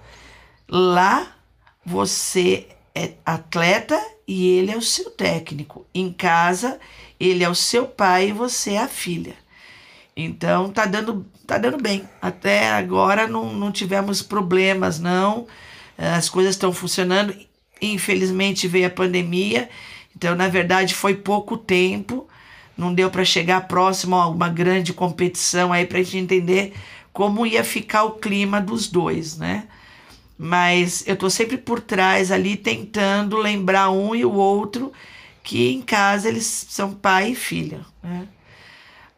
Lá 0.68 1.37
você 1.85 2.66
é 2.92 3.12
atleta 3.25 3.96
e 4.27 4.49
ele 4.49 4.72
é 4.72 4.77
o 4.77 4.83
seu 4.83 5.09
técnico. 5.09 5.87
Em 5.94 6.12
casa, 6.12 6.81
ele 7.18 7.44
é 7.44 7.48
o 7.48 7.55
seu 7.55 7.87
pai 7.87 8.29
e 8.29 8.33
você 8.33 8.72
é 8.72 8.79
a 8.79 8.88
filha. 8.88 9.35
Então 10.16 10.70
tá 10.70 10.87
dando, 10.87 11.26
tá 11.46 11.59
dando 11.59 11.76
bem. 11.76 12.09
Até 12.20 12.70
agora 12.70 13.26
não, 13.26 13.52
não 13.52 13.70
tivemos 13.70 14.22
problemas, 14.22 14.98
não. 14.98 15.46
As 15.98 16.29
coisas 16.29 16.55
estão 16.55 16.72
funcionando. 16.72 17.35
Infelizmente 17.81 18.66
veio 18.66 18.87
a 18.87 18.90
pandemia, 18.90 19.68
então 20.16 20.35
na 20.35 20.48
verdade 20.48 20.94
foi 20.94 21.14
pouco 21.14 21.59
tempo 21.59 22.26
não 22.76 22.92
deu 22.92 23.11
para 23.11 23.24
chegar 23.24 23.66
próximo 23.66 24.16
a 24.16 24.29
uma 24.29 24.48
grande 24.48 24.92
competição 24.92 25.72
aí 25.72 25.87
para 25.87 26.02
gente 26.02 26.18
entender 26.18 26.74
como 27.12 27.46
ia 27.46 27.64
ficar 27.64 28.05
o 28.05 28.12
clima 28.12 28.61
dos 28.61 28.88
dois, 28.88 29.38
né? 29.38 29.66
Mas 30.38 31.02
eu 31.07 31.16
tô 31.16 31.31
sempre 31.31 31.57
por 31.57 31.81
trás 31.81 32.31
ali 32.31 32.57
tentando 32.57 33.38
lembrar 33.38 33.90
um 33.90 34.14
e 34.14 34.22
o 34.24 34.33
outro 34.35 34.92
que 35.46 35.70
em 35.70 35.80
casa 35.80 36.28
eles 36.28 36.44
são 36.44 36.92
pai 36.92 37.30
e 37.30 37.35
filha, 37.37 37.87
né? 38.02 38.26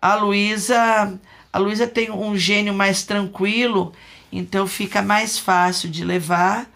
A 0.00 0.14
Luísa, 0.14 1.18
a 1.50 1.58
Luísa 1.58 1.86
tem 1.86 2.10
um 2.10 2.36
gênio 2.36 2.74
mais 2.74 3.02
tranquilo, 3.02 3.94
então 4.30 4.66
fica 4.66 5.00
mais 5.00 5.38
fácil 5.38 5.88
de 5.88 6.04
levar. 6.04 6.70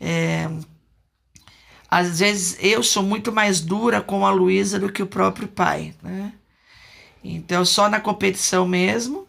É, 0.00 0.50
às 1.88 2.18
vezes 2.18 2.58
eu 2.60 2.82
sou 2.82 3.04
muito 3.04 3.30
mais 3.30 3.60
dura 3.60 4.00
com 4.00 4.26
a 4.26 4.32
Luísa 4.32 4.80
do 4.80 4.90
que 4.90 5.00
o 5.00 5.06
próprio 5.06 5.46
pai, 5.46 5.94
né? 6.02 6.32
Então 7.22 7.64
só 7.64 7.88
na 7.88 8.00
competição 8.00 8.66
mesmo, 8.66 9.28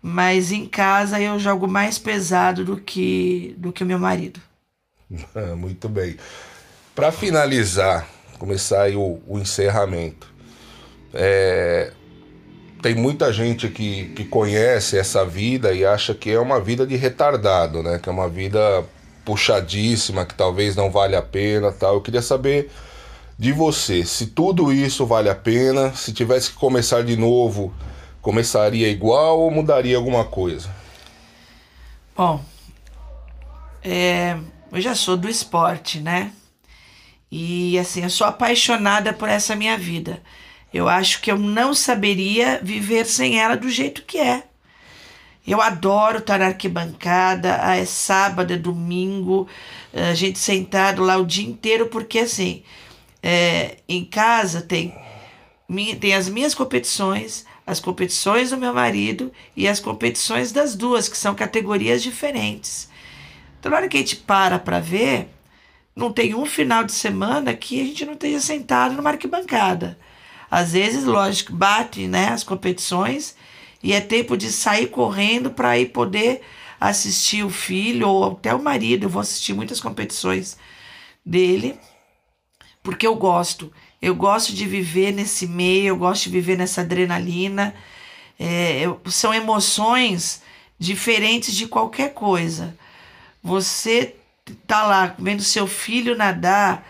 mas 0.00 0.50
em 0.50 0.64
casa 0.64 1.20
eu 1.20 1.38
jogo 1.38 1.68
mais 1.68 1.98
pesado 1.98 2.64
do 2.64 2.78
que 2.78 3.54
do 3.58 3.70
que 3.70 3.82
o 3.82 3.86
meu 3.86 3.98
marido. 3.98 4.40
muito 5.58 5.90
bem. 5.90 6.16
Para 6.94 7.12
finalizar, 7.12 8.08
começar 8.44 8.82
aí 8.82 8.94
o, 8.94 9.18
o 9.26 9.38
encerramento. 9.38 10.26
É, 11.14 11.92
tem 12.82 12.94
muita 12.94 13.32
gente 13.32 13.68
que, 13.68 14.10
que 14.10 14.24
conhece 14.24 14.98
essa 14.98 15.24
vida 15.24 15.72
e 15.72 15.86
acha 15.86 16.14
que 16.14 16.30
é 16.30 16.38
uma 16.38 16.60
vida 16.60 16.86
de 16.86 16.94
retardado, 16.94 17.82
né? 17.82 17.98
Que 17.98 18.10
é 18.10 18.12
uma 18.12 18.28
vida 18.28 18.84
puxadíssima, 19.24 20.26
que 20.26 20.34
talvez 20.34 20.76
não 20.76 20.90
vale 20.90 21.16
a 21.16 21.22
pena, 21.22 21.72
tal. 21.72 21.94
Eu 21.94 22.02
queria 22.02 22.20
saber 22.20 22.70
de 23.38 23.50
você, 23.50 24.04
se 24.04 24.26
tudo 24.26 24.70
isso 24.70 25.06
vale 25.06 25.30
a 25.30 25.34
pena, 25.34 25.94
se 25.94 26.12
tivesse 26.12 26.50
que 26.50 26.56
começar 26.56 27.02
de 27.02 27.16
novo, 27.16 27.72
começaria 28.20 28.88
igual 28.88 29.40
ou 29.40 29.50
mudaria 29.50 29.96
alguma 29.96 30.24
coisa? 30.24 30.68
Bom, 32.14 32.44
é, 33.82 34.36
eu 34.70 34.80
já 34.80 34.94
sou 34.94 35.16
do 35.16 35.28
esporte, 35.28 36.00
né? 36.00 36.30
E 37.36 37.76
assim, 37.80 38.04
eu 38.04 38.10
sou 38.10 38.28
apaixonada 38.28 39.12
por 39.12 39.28
essa 39.28 39.56
minha 39.56 39.76
vida. 39.76 40.22
Eu 40.72 40.88
acho 40.88 41.20
que 41.20 41.32
eu 41.32 41.36
não 41.36 41.74
saberia 41.74 42.60
viver 42.62 43.06
sem 43.06 43.40
ela 43.40 43.56
do 43.56 43.68
jeito 43.68 44.04
que 44.04 44.18
é. 44.18 44.44
Eu 45.44 45.60
adoro 45.60 46.18
estar 46.18 46.38
na 46.38 46.46
arquibancada, 46.46 47.58
ah, 47.60 47.74
é 47.74 47.84
sábado, 47.84 48.52
é 48.52 48.56
domingo, 48.56 49.48
a 49.92 50.14
gente 50.14 50.38
sentado 50.38 51.02
lá 51.02 51.16
o 51.16 51.26
dia 51.26 51.44
inteiro, 51.44 51.86
porque 51.88 52.20
assim, 52.20 52.62
é, 53.20 53.78
em 53.88 54.04
casa 54.04 54.62
tem, 54.62 54.94
tem 56.00 56.14
as 56.14 56.28
minhas 56.28 56.54
competições, 56.54 57.44
as 57.66 57.80
competições 57.80 58.50
do 58.50 58.56
meu 58.56 58.72
marido 58.72 59.32
e 59.56 59.66
as 59.66 59.80
competições 59.80 60.52
das 60.52 60.76
duas, 60.76 61.08
que 61.08 61.18
são 61.18 61.34
categorias 61.34 62.00
diferentes. 62.00 62.88
Então, 63.58 63.72
na 63.72 63.78
hora 63.78 63.88
que 63.88 63.96
a 63.96 64.00
gente 64.00 64.14
para 64.14 64.56
para 64.56 64.78
ver, 64.78 65.34
não 65.94 66.12
tem 66.12 66.34
um 66.34 66.44
final 66.44 66.84
de 66.84 66.92
semana 66.92 67.54
que 67.54 67.80
a 67.80 67.84
gente 67.84 68.04
não 68.04 68.14
esteja 68.14 68.40
sentado 68.40 68.94
numa 68.94 69.10
arquibancada. 69.10 69.98
Às 70.50 70.72
vezes, 70.72 71.04
lógico, 71.04 71.52
bate 71.52 72.06
né, 72.06 72.28
as 72.28 72.42
competições 72.42 73.36
e 73.82 73.92
é 73.92 74.00
tempo 74.00 74.36
de 74.36 74.50
sair 74.50 74.88
correndo 74.88 75.50
para 75.50 75.78
ir 75.78 75.86
poder 75.86 76.42
assistir 76.80 77.44
o 77.44 77.50
filho 77.50 78.08
ou 78.08 78.32
até 78.32 78.54
o 78.54 78.62
marido. 78.62 79.04
Eu 79.04 79.10
vou 79.10 79.20
assistir 79.20 79.52
muitas 79.52 79.80
competições 79.80 80.56
dele, 81.24 81.78
porque 82.82 83.06
eu 83.06 83.14
gosto. 83.14 83.72
Eu 84.02 84.14
gosto 84.14 84.52
de 84.52 84.66
viver 84.66 85.12
nesse 85.12 85.46
meio, 85.46 85.88
eu 85.88 85.96
gosto 85.96 86.24
de 86.24 86.30
viver 86.30 86.58
nessa 86.58 86.82
adrenalina. 86.82 87.74
É, 88.38 88.80
eu, 88.80 89.00
são 89.06 89.32
emoções 89.32 90.42
diferentes 90.78 91.54
de 91.54 91.66
qualquer 91.66 92.12
coisa. 92.12 92.76
Você 93.42 94.14
tá 94.66 94.84
lá 94.84 95.14
vendo 95.18 95.42
seu 95.42 95.66
filho 95.66 96.16
nadar, 96.16 96.86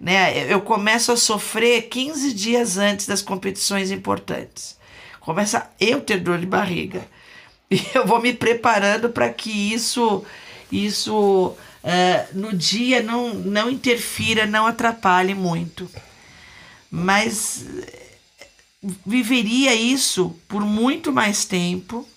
né? 0.00 0.52
Eu 0.52 0.60
começo 0.60 1.12
a 1.12 1.16
sofrer 1.16 1.88
15 1.88 2.32
dias 2.32 2.76
antes 2.76 3.06
das 3.06 3.22
competições 3.22 3.90
importantes. 3.90 4.78
Começa 5.20 5.70
eu 5.80 6.00
ter 6.00 6.20
dor 6.20 6.38
de 6.38 6.46
barriga. 6.46 7.06
E 7.70 7.80
eu 7.94 8.06
vou 8.06 8.20
me 8.20 8.32
preparando 8.32 9.08
para 9.08 9.30
que 9.30 9.50
isso 9.50 10.24
isso 10.70 11.56
no 12.32 12.56
dia 12.56 13.02
não, 13.02 13.34
não 13.34 13.70
interfira, 13.70 14.46
não 14.46 14.66
atrapalhe 14.66 15.34
muito. 15.34 15.88
Mas 16.90 17.66
viveria 19.04 19.74
isso 19.74 20.34
por 20.48 20.62
muito 20.62 21.12
mais 21.12 21.44
tempo. 21.44 22.08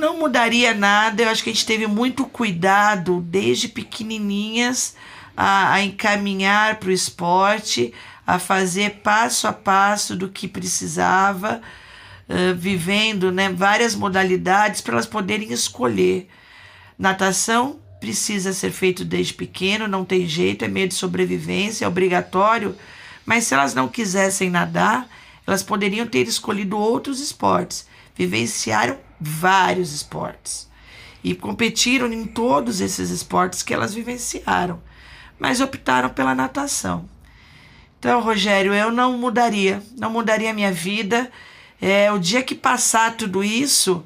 Não 0.00 0.18
mudaria 0.18 0.74
nada, 0.74 1.22
eu 1.22 1.28
acho 1.28 1.44
que 1.44 1.50
a 1.50 1.52
gente 1.52 1.66
teve 1.66 1.86
muito 1.86 2.24
cuidado 2.24 3.20
desde 3.20 3.68
pequenininhas 3.68 4.96
a, 5.36 5.74
a 5.74 5.84
encaminhar 5.84 6.76
para 6.76 6.88
o 6.88 6.92
esporte, 6.92 7.92
a 8.26 8.38
fazer 8.38 9.00
passo 9.02 9.46
a 9.46 9.52
passo 9.52 10.16
do 10.16 10.28
que 10.28 10.48
precisava, 10.48 11.60
uh, 12.28 12.54
vivendo 12.56 13.30
né, 13.30 13.50
várias 13.50 13.94
modalidades 13.94 14.80
para 14.80 14.94
elas 14.94 15.06
poderem 15.06 15.52
escolher. 15.52 16.28
Natação 16.98 17.78
precisa 18.00 18.52
ser 18.52 18.72
feito 18.72 19.04
desde 19.04 19.34
pequeno, 19.34 19.86
não 19.86 20.04
tem 20.04 20.26
jeito, 20.26 20.64
é 20.64 20.68
meio 20.68 20.88
de 20.88 20.94
sobrevivência, 20.94 21.84
é 21.84 21.88
obrigatório 21.88 22.74
mas 23.30 23.44
se 23.44 23.54
elas 23.54 23.74
não 23.74 23.86
quisessem 23.86 24.50
nadar, 24.50 25.08
elas 25.46 25.62
poderiam 25.62 26.04
ter 26.04 26.26
escolhido 26.26 26.76
outros 26.76 27.20
esportes. 27.20 27.86
Vivenciaram 28.16 28.98
vários 29.20 29.92
esportes 29.92 30.68
e 31.22 31.34
competiram 31.34 32.10
em 32.12 32.24
todos 32.24 32.80
esses 32.80 33.10
esportes 33.10 33.62
que 33.62 33.74
elas 33.74 33.92
vivenciaram, 33.92 34.82
mas 35.38 35.60
optaram 35.60 36.08
pela 36.08 36.34
natação. 36.34 37.08
Então, 37.98 38.20
Rogério, 38.20 38.72
eu 38.72 38.90
não 38.90 39.18
mudaria, 39.18 39.82
não 39.98 40.10
mudaria 40.10 40.50
a 40.50 40.54
minha 40.54 40.72
vida. 40.72 41.30
É, 41.80 42.10
o 42.10 42.18
dia 42.18 42.42
que 42.42 42.54
passar 42.54 43.16
tudo 43.16 43.44
isso, 43.44 44.02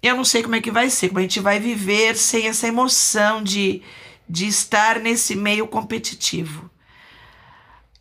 eu 0.00 0.14
não 0.14 0.24
sei 0.24 0.42
como 0.42 0.54
é 0.54 0.60
que 0.60 0.70
vai 0.70 0.88
ser, 0.88 1.08
como 1.08 1.18
a 1.18 1.22
gente 1.22 1.40
vai 1.40 1.58
viver 1.58 2.16
sem 2.16 2.46
essa 2.46 2.68
emoção 2.68 3.42
de, 3.42 3.82
de 4.28 4.46
estar 4.46 5.00
nesse 5.00 5.34
meio 5.34 5.66
competitivo 5.66 6.70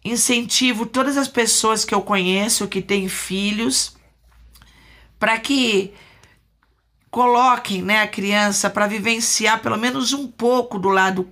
incentivo 0.04 0.86
todas 0.86 1.18
as 1.18 1.28
pessoas 1.28 1.86
que 1.86 1.94
eu 1.94 2.02
conheço 2.02 2.68
que 2.68 2.82
têm 2.82 3.08
filhos 3.08 3.96
para 5.20 5.38
que 5.40 5.94
coloquem 7.12 7.82
né, 7.82 8.02
a 8.02 8.08
criança 8.08 8.69
para 8.69 8.88
vivenciar 8.88 9.62
pelo 9.62 9.78
menos 9.78 10.13
um 10.13 10.26
pouco 10.26 10.80
do 10.80 10.88
lado 10.88 11.28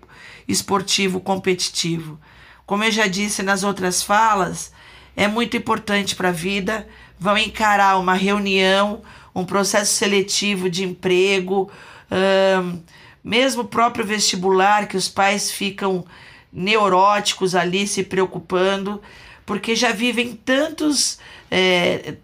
esportivo 0.46 1.22
competitivo. 1.22 2.20
Como 2.66 2.84
eu 2.84 2.92
já 2.92 3.08
disse 3.08 3.42
nas 3.42 3.64
outras 3.64 4.04
falas, 4.04 4.74
é 5.16 5.28
muito 5.28 5.56
importante 5.56 6.16
para 6.16 6.30
a 6.30 6.34
vida. 6.34 6.88
Vão 7.18 7.38
encarar 7.38 7.98
uma 7.98 8.14
reunião, 8.14 9.02
um 9.34 9.46
processo 9.46 9.94
seletivo 9.94 10.70
de 10.70 10.84
emprego, 10.84 11.72
um, 12.12 12.80
mesmo 13.24 13.62
o 13.62 13.68
próprio 13.68 14.06
vestibular, 14.06 14.88
que 14.88 14.98
os 14.98 15.08
pais 15.08 15.50
ficam 15.50 16.06
neuróticos 16.52 17.56
ali 17.56 17.88
se 17.88 18.04
preocupando, 18.04 19.02
porque 19.46 19.76
já 19.76 19.92
vivem 19.92 20.36
tantos, 20.36 21.20
é, 21.50 22.16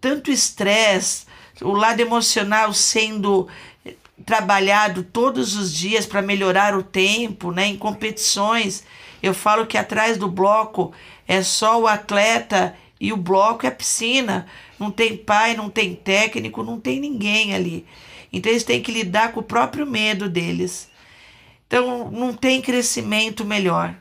tanto 0.00 0.30
estresse, 0.30 1.26
o 1.62 1.72
lado 1.72 2.00
emocional 2.00 2.72
sendo 2.72 3.48
trabalhado 4.24 5.02
todos 5.02 5.56
os 5.56 5.72
dias 5.72 6.06
para 6.06 6.22
melhorar 6.22 6.74
o 6.74 6.82
tempo, 6.82 7.52
né? 7.52 7.66
Em 7.66 7.76
competições, 7.76 8.84
eu 9.22 9.34
falo 9.34 9.66
que 9.66 9.78
atrás 9.78 10.16
do 10.18 10.28
bloco 10.28 10.92
é 11.26 11.42
só 11.42 11.80
o 11.80 11.86
atleta 11.86 12.74
e 13.00 13.12
o 13.12 13.16
bloco 13.16 13.64
é 13.64 13.68
a 13.68 13.72
piscina. 13.72 14.46
Não 14.78 14.90
tem 14.90 15.16
pai, 15.16 15.54
não 15.54 15.70
tem 15.70 15.94
técnico, 15.94 16.62
não 16.62 16.78
tem 16.78 17.00
ninguém 17.00 17.54
ali. 17.54 17.86
Então 18.32 18.50
eles 18.50 18.64
têm 18.64 18.82
que 18.82 18.92
lidar 18.92 19.32
com 19.32 19.40
o 19.40 19.44
próprio 19.44 19.86
medo 19.86 20.28
deles. 20.28 20.90
Então, 21.66 22.10
não 22.10 22.34
tem 22.34 22.60
crescimento 22.60 23.44
melhor. 23.44 23.94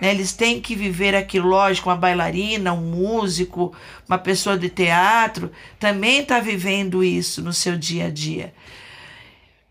Né? 0.00 0.10
Eles 0.10 0.32
têm 0.32 0.60
que 0.60 0.74
viver 0.74 1.14
aquilo, 1.14 1.48
lógico, 1.48 1.88
uma 1.88 1.96
bailarina, 1.96 2.72
um 2.72 2.80
músico, 2.80 3.74
uma 4.08 4.18
pessoa 4.18 4.58
de 4.58 4.68
teatro, 4.68 5.50
também 5.78 6.20
está 6.20 6.40
vivendo 6.40 7.02
isso 7.02 7.42
no 7.42 7.52
seu 7.52 7.76
dia 7.76 8.06
a 8.06 8.10
dia. 8.10 8.52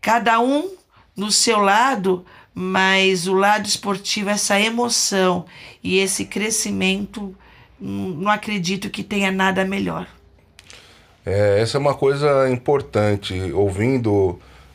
Cada 0.00 0.40
um 0.40 0.74
no 1.16 1.30
seu 1.30 1.58
lado, 1.58 2.24
mas 2.54 3.26
o 3.26 3.34
lado 3.34 3.66
esportivo, 3.66 4.30
essa 4.30 4.60
emoção 4.60 5.46
e 5.82 5.98
esse 5.98 6.24
crescimento, 6.24 7.34
não 7.78 8.30
acredito 8.30 8.90
que 8.90 9.02
tenha 9.02 9.30
nada 9.30 9.64
melhor. 9.64 10.06
É, 11.24 11.60
essa 11.60 11.76
é 11.76 11.80
uma 11.80 11.94
coisa 11.94 12.48
importante. 12.48 13.34
Ouvindo 13.52 14.12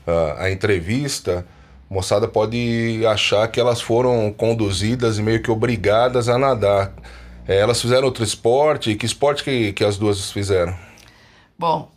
uh, 0.05 0.37
a 0.37 0.51
entrevista, 0.51 1.45
moçada 1.91 2.25
pode 2.25 3.05
achar 3.05 3.45
que 3.49 3.59
elas 3.59 3.81
foram 3.81 4.31
conduzidas 4.31 5.19
e 5.19 5.21
meio 5.21 5.43
que 5.43 5.51
obrigadas 5.51 6.29
a 6.29 6.37
nadar. 6.37 6.93
É, 7.45 7.57
elas 7.57 7.81
fizeram 7.81 8.05
outro 8.05 8.23
esporte? 8.23 8.95
Que 8.95 9.05
esporte 9.05 9.43
que, 9.43 9.73
que 9.73 9.83
as 9.83 9.97
duas 9.97 10.31
fizeram? 10.31 10.73
Bom, 11.59 11.91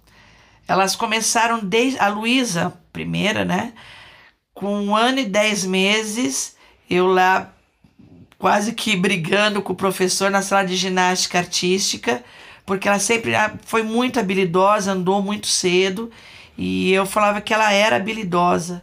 elas 0.66 0.96
começaram 0.96 1.60
desde. 1.60 1.96
A 2.00 2.08
Luísa, 2.08 2.72
primeira, 2.92 3.44
né? 3.44 3.72
Com 4.52 4.74
um 4.74 4.96
ano 4.96 5.20
e 5.20 5.26
dez 5.26 5.64
meses, 5.64 6.56
eu 6.90 7.06
lá 7.06 7.52
quase 8.36 8.72
que 8.72 8.96
brigando 8.96 9.62
com 9.62 9.72
o 9.72 9.76
professor 9.76 10.28
na 10.28 10.42
sala 10.42 10.64
de 10.64 10.74
ginástica 10.74 11.38
artística, 11.38 12.24
porque 12.66 12.88
ela 12.88 12.98
sempre 12.98 13.32
foi 13.64 13.84
muito 13.84 14.18
habilidosa, 14.18 14.90
andou 14.90 15.22
muito 15.22 15.46
cedo, 15.46 16.10
e 16.58 16.92
eu 16.92 17.06
falava 17.06 17.40
que 17.40 17.54
ela 17.54 17.72
era 17.72 17.96
habilidosa. 17.96 18.82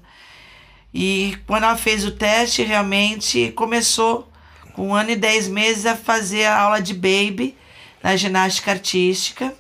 E 0.93 1.37
quando 1.47 1.63
ela 1.63 1.77
fez 1.77 2.05
o 2.05 2.11
teste, 2.11 2.63
realmente 2.63 3.51
começou 3.51 4.29
com 4.73 4.89
um 4.89 4.95
ano 4.95 5.11
e 5.11 5.15
dez 5.15 5.47
meses 5.47 5.85
a 5.85 5.95
fazer 5.95 6.45
a 6.45 6.59
aula 6.59 6.81
de 6.81 6.93
baby 6.93 7.57
na 8.03 8.15
ginástica 8.15 8.71
artística. 8.71 9.53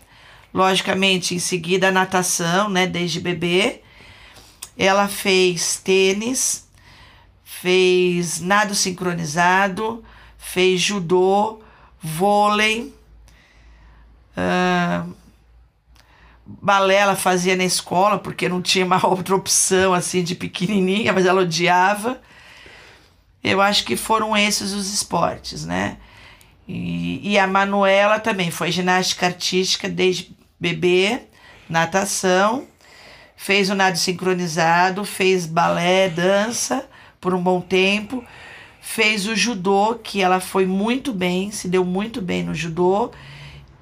Logicamente, 0.53 1.33
em 1.33 1.39
seguida 1.39 1.87
a 1.87 1.91
natação, 1.91 2.69
né, 2.69 2.85
desde 2.85 3.19
bebê. 3.19 3.81
Ela 4.77 5.07
fez 5.07 5.77
tênis, 5.77 6.67
fez 7.43 8.41
nado 8.41 8.75
sincronizado, 8.75 10.03
fez 10.37 10.81
judô, 10.81 11.61
vôlei, 12.01 12.93
uh, 14.35 15.13
balé 16.61 16.95
ela 16.95 17.15
fazia 17.15 17.55
na 17.55 17.63
escola, 17.63 18.17
porque 18.17 18.49
não 18.49 18.61
tinha 18.61 18.85
uma 18.85 19.03
outra 19.05 19.35
opção 19.35 19.93
assim 19.93 20.23
de 20.23 20.35
pequenininha, 20.35 21.13
mas 21.13 21.25
ela 21.25 21.41
odiava. 21.41 22.21
Eu 23.43 23.61
acho 23.61 23.83
que 23.85 23.95
foram 23.95 24.35
esses 24.35 24.71
os 24.71 24.93
esportes, 24.93 25.65
né? 25.65 25.97
E, 26.67 27.31
e 27.31 27.39
a 27.39 27.47
Manuela 27.47 28.19
também 28.19 28.51
foi 28.51 28.71
ginástica 28.71 29.25
artística 29.25 29.89
desde 29.89 30.35
bebê, 30.59 31.21
natação, 31.67 32.67
fez 33.35 33.69
o 33.69 33.75
nado 33.75 33.97
sincronizado, 33.97 35.03
fez 35.03 35.45
balé, 35.45 36.09
dança 36.09 36.87
por 37.19 37.33
um 37.33 37.41
bom 37.41 37.59
tempo, 37.59 38.23
fez 38.79 39.27
o 39.27 39.35
judô, 39.35 39.95
que 39.95 40.21
ela 40.21 40.39
foi 40.39 40.65
muito 40.65 41.11
bem, 41.13 41.51
se 41.51 41.67
deu 41.67 41.83
muito 41.83 42.21
bem 42.21 42.43
no 42.43 42.53
judô 42.53 43.11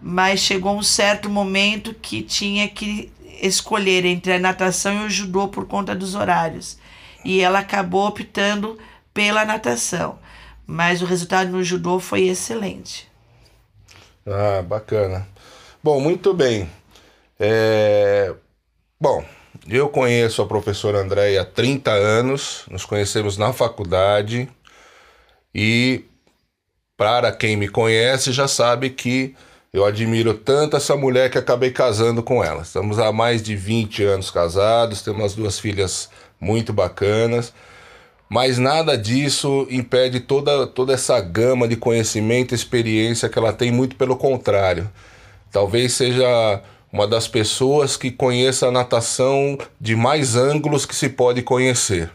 mas 0.02 0.40
chegou 0.40 0.78
um 0.78 0.84
certo 0.84 1.30
momento 1.30 1.94
que 1.94 2.22
tinha 2.22 2.68
que 2.68 3.12
escolher 3.42 4.06
entre 4.06 4.34
a 4.34 4.40
natação 4.40 5.04
e 5.04 5.06
o 5.06 5.10
judô 5.10 5.48
por 5.48 5.66
conta 5.66 5.96
dos 5.96 6.16
horários. 6.16 6.78
E 7.24 7.42
ela 7.42 7.60
acabou 7.60 8.08
optando 8.08 8.78
pela 9.14 9.46
natação. 9.46 10.20
Mas 10.66 11.02
o 11.02 11.06
resultado 11.06 11.50
no 11.50 11.64
judô 11.64 12.00
foi 12.00 12.28
excelente. 12.28 13.10
Ah, 14.26 14.62
bacana. 14.62 15.28
Bom, 15.84 16.00
muito 16.00 16.34
bem. 16.34 16.70
É... 17.40 18.34
Bom, 19.00 19.24
eu 19.68 19.90
conheço 19.90 20.42
a 20.42 20.48
professora 20.48 21.00
Andréia 21.00 21.42
há 21.42 21.46
30 21.46 21.92
anos, 21.92 22.64
nos 22.70 22.86
conhecemos 22.86 23.38
na 23.38 23.54
faculdade 23.54 24.50
e 25.56 26.06
para 26.98 27.32
quem 27.32 27.56
me 27.56 27.68
conhece 27.68 28.32
já 28.32 28.48
sabe 28.48 28.90
que 28.90 29.36
eu 29.72 29.86
admiro 29.86 30.34
tanto 30.34 30.76
essa 30.76 30.96
mulher 30.96 31.30
que 31.30 31.38
acabei 31.38 31.72
casando 31.72 32.24
com 32.24 32.44
ela. 32.44 32.64
Estamos 32.64 32.98
há 32.98 33.12
mais 33.12 33.42
de 33.44 33.56
20 33.56 34.04
anos 34.04 34.32
casados, 34.32 35.02
temos 35.02 35.36
duas 35.36 35.60
filhas 35.60 36.10
muito 36.40 36.74
bacanas. 36.74 37.54
Mas 38.28 38.58
nada 38.58 38.98
disso 38.98 39.68
impede 39.70 40.20
toda, 40.20 40.68
toda 40.68 40.94
essa 40.94 41.20
gama 41.20 41.68
de 41.68 41.76
conhecimento 41.76 42.54
e 42.54 42.56
experiência 42.56 43.30
que 43.30 43.38
ela 43.38 43.54
tem, 43.54 43.72
muito 43.72 43.96
pelo 43.96 44.16
contrário. 44.16 44.90
Talvez 45.52 45.94
seja 45.94 46.62
uma 46.92 47.08
das 47.08 47.28
pessoas 47.28 47.98
que 47.98 48.12
conheça 48.12 48.68
a 48.68 48.72
natação 48.72 49.58
de 49.80 49.96
mais 49.96 50.36
ângulos 50.36 50.86
que 50.86 50.96
se 50.96 51.10
pode 51.10 51.42
conhecer. 51.42 52.12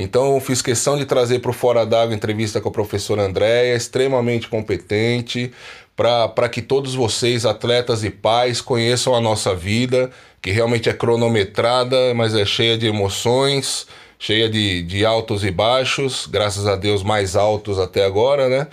Então 0.00 0.34
eu 0.34 0.40
fiz 0.40 0.62
questão 0.62 0.96
de 0.96 1.04
trazer 1.04 1.40
para 1.40 1.50
o 1.50 1.52
Fora 1.52 1.84
d'Água 1.84 2.14
entrevista 2.14 2.58
com 2.58 2.70
a 2.70 2.72
professora 2.72 3.20
Andréia, 3.20 3.76
extremamente 3.76 4.48
competente, 4.48 5.52
para 5.94 6.48
que 6.48 6.62
todos 6.62 6.94
vocês, 6.94 7.44
atletas 7.44 8.02
e 8.02 8.08
pais, 8.08 8.62
conheçam 8.62 9.14
a 9.14 9.20
nossa 9.20 9.54
vida, 9.54 10.10
que 10.40 10.50
realmente 10.50 10.88
é 10.88 10.94
cronometrada, 10.94 12.14
mas 12.14 12.34
é 12.34 12.46
cheia 12.46 12.78
de 12.78 12.86
emoções, 12.86 13.86
cheia 14.18 14.48
de, 14.48 14.80
de 14.84 15.04
altos 15.04 15.44
e 15.44 15.50
baixos, 15.50 16.26
graças 16.26 16.66
a 16.66 16.76
Deus 16.76 17.02
mais 17.02 17.36
altos 17.36 17.78
até 17.78 18.02
agora, 18.02 18.48
né? 18.48 18.68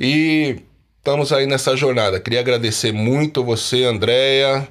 E 0.00 0.60
estamos 0.96 1.32
aí 1.32 1.44
nessa 1.44 1.76
jornada. 1.76 2.20
Queria 2.20 2.38
agradecer 2.38 2.92
muito 2.92 3.42
você, 3.42 3.82
Andréia, 3.82 4.68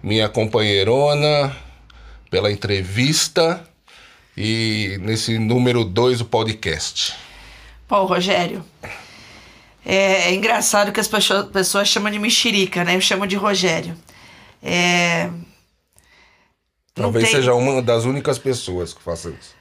minha 0.00 0.28
companheirona, 0.28 1.56
pela 2.30 2.52
entrevista 2.52 3.71
e 4.36 4.98
nesse 5.00 5.38
número 5.38 5.84
2 5.84 6.18
do 6.18 6.24
podcast. 6.24 7.14
Bom, 7.88 8.04
Rogério, 8.04 8.64
é, 9.84 10.28
é, 10.28 10.34
engraçado 10.34 10.92
que 10.92 11.00
as 11.00 11.08
pessoas, 11.08 11.46
pessoas 11.46 11.88
chamam 11.88 12.10
de 12.10 12.18
mexerica, 12.18 12.84
né? 12.84 12.96
Eu 12.96 13.00
chamo 13.00 13.26
de 13.26 13.36
Rogério. 13.36 13.96
É... 14.62 15.28
Talvez 16.94 17.26
tem, 17.26 17.36
seja 17.36 17.54
uma 17.54 17.82
das 17.82 18.04
únicas 18.04 18.38
pessoas 18.38 18.94
que 18.94 19.02
faça 19.02 19.30
isso. 19.30 19.54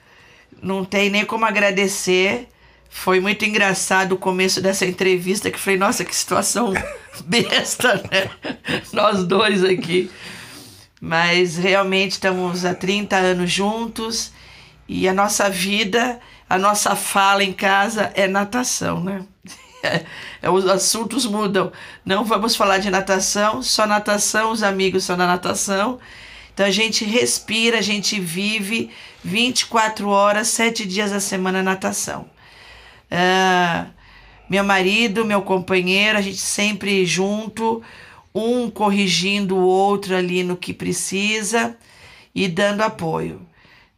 Não 0.62 0.86
tem 0.86 1.10
nem 1.10 1.26
como 1.26 1.46
agradecer. 1.46 2.48
Foi 2.90 3.20
muito 3.20 3.46
engraçado 3.46 4.14
o 4.14 4.18
começo 4.18 4.62
dessa 4.62 4.86
entrevista, 4.86 5.50
que 5.50 5.58
falei, 5.58 5.80
nossa, 5.80 6.04
que 6.04 6.16
situação 6.16 6.74
besta, 7.26 7.96
né? 8.12 8.30
Nós 8.92 9.24
dois 9.24 9.64
aqui. 9.64 10.12
Mas 11.00 11.58
realmente 11.58 12.12
estamos 12.12 12.64
há 12.64 12.76
30 12.76 13.16
anos 13.16 13.52
juntos 13.52 14.32
e 14.94 15.08
a 15.08 15.14
nossa 15.14 15.50
vida, 15.50 16.20
a 16.50 16.58
nossa 16.58 16.98
fala 16.98 17.46
em 17.46 17.54
casa 17.54 18.12
é 18.14 18.28
natação, 18.28 19.02
né? 19.02 19.26
É, 20.44 20.48
os 20.48 20.68
assuntos 20.68 21.26
mudam. 21.26 21.72
Não 22.06 22.24
vamos 22.24 22.56
falar 22.56 22.78
de 22.78 22.92
natação, 22.92 23.64
só 23.64 23.88
natação, 23.88 24.52
os 24.52 24.62
amigos 24.62 25.04
são 25.04 25.18
da 25.18 25.26
natação. 25.26 26.00
Então 26.54 26.68
a 26.68 26.70
gente 26.70 27.04
respira, 27.04 27.80
a 27.80 27.82
gente 27.82 28.20
vive 28.20 28.92
24 29.24 30.08
horas, 30.08 30.50
7 30.50 30.86
dias 30.86 31.12
a 31.12 31.20
semana 31.20 31.64
natação. 31.64 32.30
Uh, 33.12 33.90
meu 34.48 34.64
marido, 34.64 35.26
meu 35.26 35.42
companheiro, 35.42 36.20
a 36.20 36.22
gente 36.22 36.38
sempre 36.38 37.04
junto, 37.04 37.82
um 38.36 38.70
corrigindo 38.70 39.56
o 39.56 39.66
outro 39.66 40.16
ali 40.16 40.44
no 40.44 40.56
que 40.56 40.76
precisa 40.76 41.76
e 42.36 42.48
dando 42.48 42.82
apoio. 42.82 43.42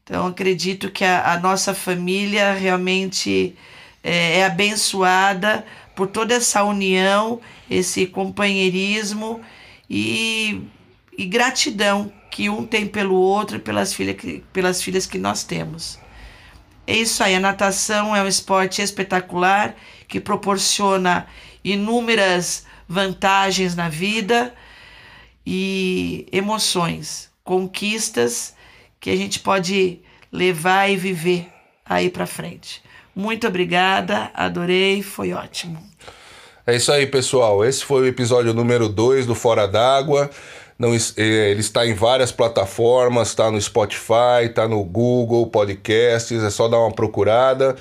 Então 0.04 0.28
acredito 0.28 0.92
que 0.92 1.04
a, 1.04 1.34
a 1.34 1.40
nossa 1.40 1.74
família 1.74 2.54
realmente 2.54 3.56
é, 4.04 4.40
é 4.40 4.46
abençoada 4.46 5.66
por 5.96 6.08
toda 6.08 6.34
essa 6.34 6.64
união, 6.64 7.40
esse 7.70 8.06
companheirismo 8.06 9.42
e, 9.90 10.62
e 11.18 11.26
gratidão 11.26 12.12
que 12.30 12.50
um 12.50 12.66
tem 12.66 12.88
pelo 12.88 13.16
outro 13.16 13.58
e 13.58 13.60
pelas, 13.60 13.94
filha 13.94 14.18
pelas 14.52 14.82
filhas 14.82 15.06
que 15.06 15.18
nós 15.18 15.44
temos. 15.44 16.00
É 16.86 16.98
isso 16.98 17.24
aí, 17.24 17.36
a 17.36 17.40
natação 17.40 18.14
é 18.14 18.22
um 18.22 18.28
esporte 18.28 18.82
espetacular 18.82 19.74
que 20.08 20.20
proporciona 20.20 21.28
inúmeras 21.64 22.66
vantagens 22.90 23.74
na 23.74 23.88
vida 23.88 24.54
e 25.46 26.28
emoções, 26.32 27.30
conquistas 27.44 28.54
que 29.04 29.10
a 29.10 29.18
gente 29.18 29.42
pode 29.42 30.00
levar 30.32 30.90
e 30.90 30.96
viver 30.96 31.50
aí 31.86 32.10
para 32.10 32.26
frente. 32.26 32.82
Muito 33.14 33.46
obrigada, 33.46 34.32
adorei, 34.34 35.04
foi 35.04 35.34
ótimo. 35.34 35.78
É 36.66 36.78
isso 36.78 36.90
aí, 36.90 37.06
pessoal. 37.06 37.66
Esse 37.66 37.84
foi 37.84 38.04
o 38.04 38.08
episódio 38.08 38.54
número 38.54 38.88
2 38.88 39.26
do 39.26 39.36
Fora 39.36 39.68
d'Água. 39.68 40.30
Não, 40.80 40.96
é, 40.96 41.00
ele 41.18 41.60
está 41.60 41.86
em 41.86 41.94
várias 41.94 42.32
plataformas, 42.32 43.28
está 43.28 43.52
no 43.52 43.60
Spotify, 43.60 44.46
está 44.46 44.70
no 44.70 44.82
Google 44.86 45.48
Podcasts, 45.48 46.42
é 46.42 46.50
só 46.50 46.70
dar 46.70 46.80
uma 46.80 46.92
procurada. 46.92 47.76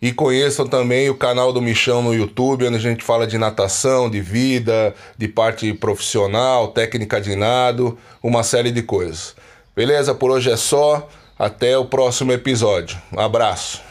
E 0.00 0.12
conheçam 0.12 0.66
também 0.66 1.10
o 1.10 1.14
canal 1.14 1.52
do 1.52 1.60
Michão 1.60 2.00
no 2.00 2.14
YouTube, 2.14 2.66
onde 2.66 2.76
a 2.76 2.80
gente 2.80 3.04
fala 3.04 3.26
de 3.26 3.36
natação, 3.36 4.08
de 4.08 4.22
vida, 4.22 4.94
de 5.18 5.28
parte 5.28 5.74
profissional, 5.74 6.68
técnica 6.68 7.20
de 7.20 7.36
nado, 7.36 7.98
uma 8.22 8.42
série 8.42 8.70
de 8.70 8.80
coisas. 8.80 9.36
Beleza? 9.74 10.14
Por 10.14 10.30
hoje 10.30 10.50
é 10.50 10.56
só. 10.56 11.08
Até 11.38 11.76
o 11.76 11.84
próximo 11.84 12.32
episódio. 12.32 12.96
Um 13.12 13.18
abraço. 13.18 13.82